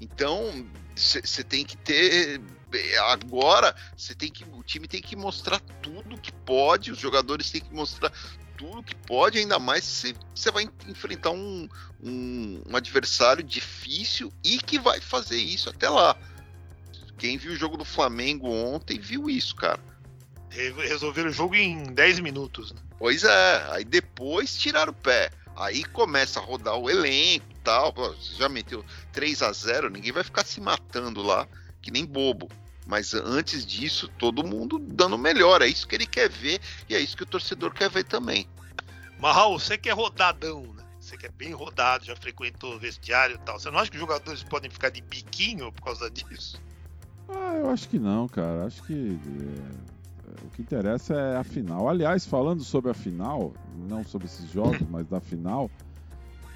[0.00, 2.40] Então, você tem que ter.
[3.08, 4.44] Agora, você tem que.
[4.44, 8.12] O time tem que mostrar tudo que pode, os jogadores têm que mostrar
[8.58, 11.68] tudo que pode, ainda mais se você vai enfrentar um,
[12.02, 16.16] um, um adversário difícil e que vai fazer isso até lá.
[17.16, 19.80] Quem viu o jogo do Flamengo ontem viu isso, cara.
[20.50, 22.72] Re- Resolveram o jogo em 10 minutos.
[22.72, 22.80] Né?
[22.98, 25.30] Pois é, aí depois tiraram o pé.
[25.56, 27.92] Aí começa a rodar o elenco e tal.
[27.92, 31.46] Você já meteu 3 a 0 ninguém vai ficar se matando lá,
[31.80, 32.48] que nem bobo.
[32.88, 35.60] Mas antes disso, todo mundo dando o melhor.
[35.60, 36.58] É isso que ele quer ver
[36.88, 38.48] e é isso que o torcedor quer ver também.
[39.20, 40.82] Mas Raul, você que é rodadão, né?
[40.98, 43.60] Você que é bem rodado, já frequentou o vestiário e tal.
[43.60, 46.60] Você não acha que os jogadores podem ficar de biquinho por causa disso?
[47.28, 48.64] Ah, eu acho que não, cara.
[48.64, 51.90] Acho que é, o que interessa é a final.
[51.90, 53.52] Aliás, falando sobre a final,
[53.86, 55.70] não sobre esses jogos, mas da final,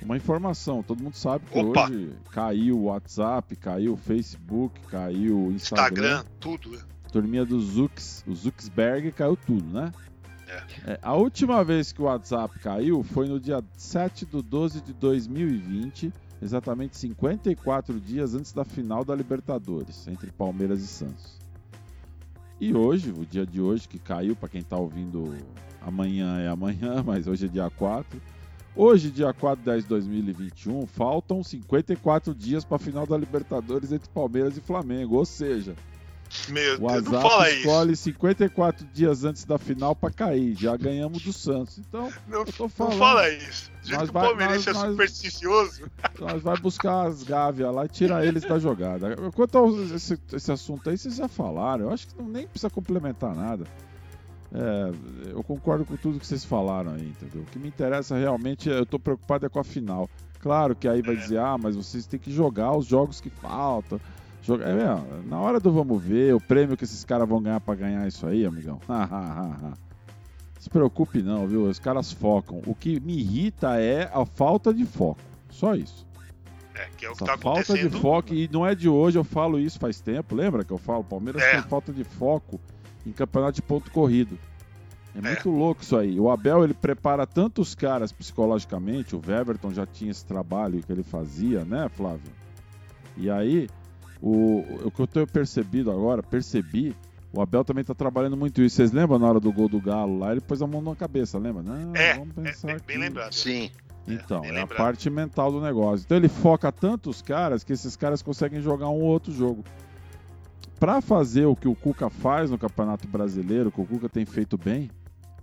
[0.04, 0.82] uma informação.
[0.82, 1.88] Todo mundo sabe que Opa!
[1.88, 6.20] hoje caiu o WhatsApp, caiu o Facebook, caiu o Instagram.
[6.20, 6.70] Instagram, tudo.
[6.70, 6.78] né?
[7.12, 9.92] Turminha do Zux, o Zuxberg caiu tudo, né?
[10.48, 10.92] É.
[10.92, 14.92] É, a última vez que o WhatsApp caiu foi no dia 7 de 12 de
[14.92, 21.38] 2020, exatamente 54 dias antes da final da Libertadores, entre Palmeiras e Santos.
[22.60, 25.34] E hoje, o dia de hoje que caiu, para quem tá ouvindo
[25.80, 28.20] amanhã é amanhã, mas hoje é dia 4.
[28.74, 33.92] Hoje, dia 4 de 10 de 2021, faltam 54 dias para a final da Libertadores
[33.92, 35.16] entre Palmeiras e Flamengo.
[35.16, 35.76] Ou seja,
[36.48, 37.58] Meu o Deus, não WhatsApp fala isso.
[37.58, 40.54] escolhe 54 dias antes da final para cair.
[40.56, 41.76] Já ganhamos do Santos.
[41.76, 42.98] Então, Não, tô não falando.
[42.98, 43.70] fala isso.
[43.90, 45.82] Nós que o vai- palmeirense é supersticioso.
[46.18, 49.14] nós vai buscar as gávias lá e tirar eles da jogada.
[49.34, 51.84] Quanto ao esse, esse assunto aí, vocês já falaram.
[51.84, 53.64] Eu acho que não, nem precisa complementar nada.
[54.54, 57.42] É, eu concordo com tudo que vocês falaram aí, entendeu?
[57.42, 60.08] O que me interessa realmente, é- eu tô preocupado é com a final.
[60.40, 64.00] Claro que aí vai dizer, ah, mas vocês têm que jogar os jogos que faltam.
[64.42, 64.64] Joga...
[64.64, 68.06] É, na hora do vamos ver, o prêmio que esses caras vão ganhar pra ganhar
[68.08, 68.80] isso aí, amigão.
[70.58, 71.64] Se preocupe não, viu?
[71.64, 72.60] Os caras focam.
[72.66, 75.20] O que me irrita é a falta de foco.
[75.48, 76.06] Só isso.
[76.74, 79.18] É, que é o que Essa tá falta de foco, e não é de hoje,
[79.18, 81.04] eu falo isso faz tempo, lembra que eu falo?
[81.04, 81.52] Palmeiras É.
[81.52, 82.58] tem falta de foco
[83.06, 84.38] em campeonato de ponto corrido.
[85.14, 86.18] É, muito louco isso aí.
[86.18, 91.02] O Abel ele prepara tantos caras psicologicamente, o Weverton já tinha esse trabalho que ele
[91.02, 92.32] fazia, né, Flávio?
[93.16, 93.68] E aí,
[94.22, 96.96] o, o que eu tenho percebido agora, percebi,
[97.32, 98.76] o Abel também tá trabalhando muito isso.
[98.76, 100.32] Vocês lembram na hora do gol do Galo lá?
[100.32, 101.62] Ele pôs a mão na cabeça, lembra?
[101.62, 102.86] Não, É, vamos é, pensar bem, aqui.
[102.86, 103.32] bem lembrado.
[103.32, 103.70] Sim.
[104.06, 106.04] Então, bem é, a parte mental do negócio.
[106.04, 109.64] Então ele foca tanto os caras que esses caras conseguem jogar um ou outro jogo.
[110.82, 114.58] Pra fazer o que o Cuca faz no Campeonato Brasileiro, que o Cuca tem feito
[114.58, 114.90] bem,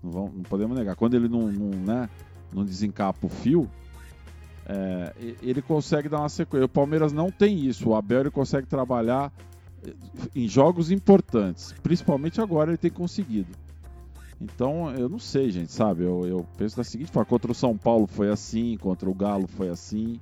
[0.04, 0.98] não, vamos- não podemos negar.
[0.98, 2.10] Quando ele não, não, né,
[2.52, 3.72] não desencapa o fio,
[4.66, 6.66] é, ele consegue dar uma sequência.
[6.66, 7.88] O Palmeiras não tem isso.
[7.88, 9.32] O Abel ele consegue trabalhar
[9.88, 9.94] eh,
[10.36, 11.74] em jogos importantes.
[11.82, 13.54] Principalmente agora ele tem conseguido.
[14.42, 16.04] Então, eu não sei, gente, sabe?
[16.04, 19.48] Eu, eu penso da seguinte forma: contra o São Paulo foi assim, contra o Galo
[19.48, 20.20] foi assim.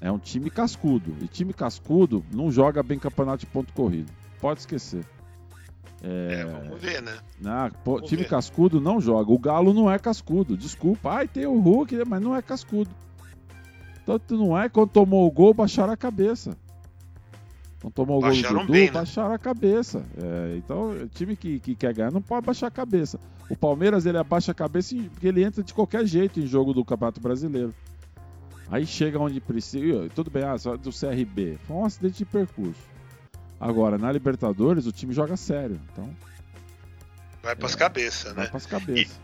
[0.00, 1.14] É um time cascudo.
[1.20, 4.12] E time cascudo não joga bem campeonato de ponto corrido.
[4.40, 5.04] Pode esquecer.
[6.00, 7.18] É, vamos ver, né?
[7.40, 7.70] Né?
[7.84, 8.28] Pô, Vamos time ver.
[8.28, 9.32] cascudo não joga.
[9.32, 10.56] O Galo não é cascudo.
[10.56, 11.10] Desculpa.
[11.10, 12.90] Ai, tem o Hulk, mas não é cascudo.
[14.06, 16.56] Tanto não é quando tomou o gol, baixaram a cabeça.
[17.80, 18.92] Quando tomou o gol do Baixaram Dudu, bem, né?
[18.92, 20.04] baixaram a cabeça.
[20.16, 23.18] É, então, o time que, que quer ganhar não pode baixar a cabeça.
[23.50, 26.84] O Palmeiras, ele abaixa a cabeça porque ele entra de qualquer jeito em jogo do
[26.84, 27.74] Campeonato Brasileiro.
[28.70, 30.08] Aí chega onde precisa.
[30.14, 31.58] Tudo bem, ah, só do CRB.
[31.66, 32.80] Foi um acidente de percurso.
[33.60, 35.80] Agora, na Libertadores, o time joga sério.
[35.92, 36.14] Então,
[37.42, 38.50] Vai pras É, cabeças, vai né?
[38.50, 39.18] pras cabeças.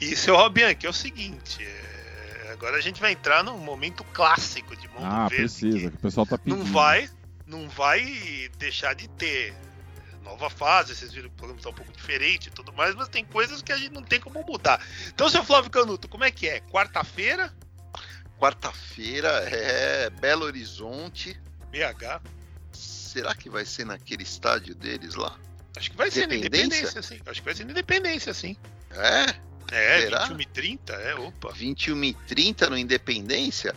[0.00, 4.04] E, seu Robin, que é o seguinte: é, agora a gente vai entrar num momento
[4.12, 5.36] clássico de Mundo Ah, Verde.
[5.36, 6.64] precisa, que o pessoal tá que pedindo.
[6.64, 7.08] Não vai,
[7.46, 9.54] não vai deixar de ter
[10.22, 10.94] nova fase.
[10.94, 13.62] Vocês viram que o programa tá um pouco diferente e tudo mais, mas tem coisas
[13.62, 14.80] que a gente não tem como mudar.
[15.08, 16.60] Então, seu Flávio Canuto, como é que é?
[16.60, 17.52] Quarta-feira,
[18.38, 21.38] Quarta-feira é Belo Horizonte.
[21.70, 22.22] BH.
[22.72, 25.38] Será que vai ser naquele estádio deles lá?
[25.76, 27.02] Acho que vai ser na Independência?
[27.02, 27.20] Sim.
[27.26, 28.56] Acho que vai ser na Independência, sim.
[28.90, 29.34] É?
[29.72, 30.26] É, Será?
[30.26, 31.52] 21 e 30, é, opa.
[31.52, 33.74] 21h30 no Independência?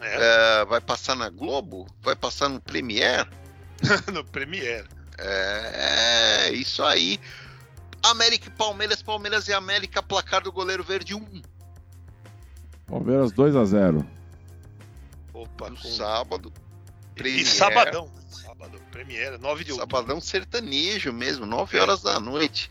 [0.00, 1.86] É, É, vai passar na Globo?
[2.02, 3.28] Vai passar no Premiere?
[4.12, 4.88] no Premiere.
[5.18, 7.20] É, isso aí.
[8.02, 11.42] América e Palmeiras, Palmeiras e América, placar do goleiro verde 1
[12.90, 14.06] Palmeiras 2 a 0
[15.32, 16.52] Opa, no sábado.
[17.16, 17.44] E Premiere.
[17.46, 18.10] sabadão.
[18.28, 19.96] Sábado, Premiere, 9 de outubro.
[19.96, 21.80] Sabadão sertanejo mesmo, 9 É.
[21.82, 22.70] horas da noite.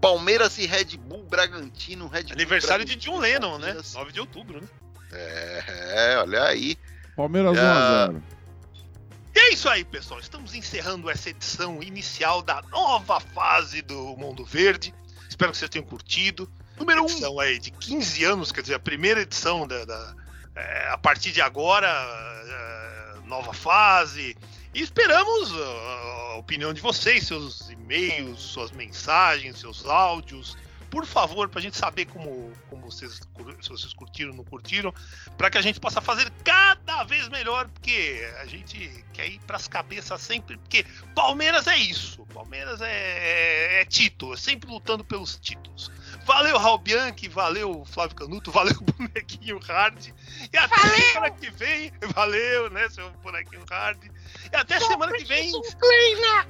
[0.00, 3.66] Palmeiras e Red Bull Bragantino, Red Bull Aniversário de John Bragantino, Lennon, né?
[3.66, 3.94] Palmeiras.
[3.94, 4.68] 9 de outubro, né?
[5.12, 6.76] É, olha aí.
[7.16, 8.02] Palmeiras 1 Ah.
[8.04, 8.22] a 0
[9.34, 10.20] E é isso aí, pessoal.
[10.20, 14.94] Estamos encerrando essa edição inicial da nova fase do Mundo Verde.
[15.28, 16.50] Espero que vocês tenham curtido.
[16.80, 17.06] Número 1.
[17.06, 19.84] Edição aí de 15 anos, quer dizer, a primeira edição da.
[19.84, 20.14] da-
[20.56, 24.36] é, a partir de agora, é, nova fase.
[24.74, 25.62] E esperamos uh,
[26.32, 30.56] a opinião de vocês, seus e-mails, suas mensagens, seus áudios.
[30.90, 33.20] por favor, pra gente saber como, como vocês,
[33.62, 34.92] se vocês curtiram ou não curtiram,
[35.38, 39.68] para que a gente possa fazer cada vez melhor, porque a gente quer ir pras
[39.68, 45.36] cabeças sempre, porque Palmeiras é isso, Palmeiras é, é, é título, é sempre lutando pelos
[45.38, 45.90] títulos.
[46.24, 50.12] Valeu, Raul Bianchi, valeu, Flávio Canuto, valeu, bonequinho hard.
[50.52, 51.00] E até Valeu!
[51.00, 53.98] semana que vem, valeu, né, seu bonequinho hard.
[54.52, 55.50] E até semana que vem.
[55.78, 56.46] Kleina!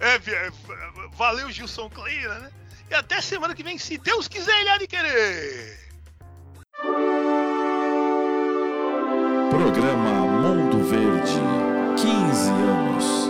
[0.00, 0.50] É, é,
[1.12, 2.50] valeu, Gilson Kleina, né?
[2.90, 5.78] E até semana que vem, se Deus quiser, ele há de querer.
[9.50, 11.40] Programa Mundo Verde,
[11.96, 13.21] 15 anos.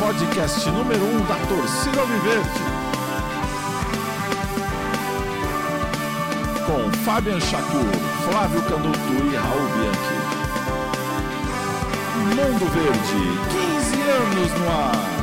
[0.00, 2.60] Podcast número 1 um da torcida Alviverde.
[6.64, 7.92] Com Fabian Chacur,
[8.24, 10.16] Flávio Canuto e Raul Bianchi.
[12.34, 15.19] Mundo Verde, 15 anos no ar.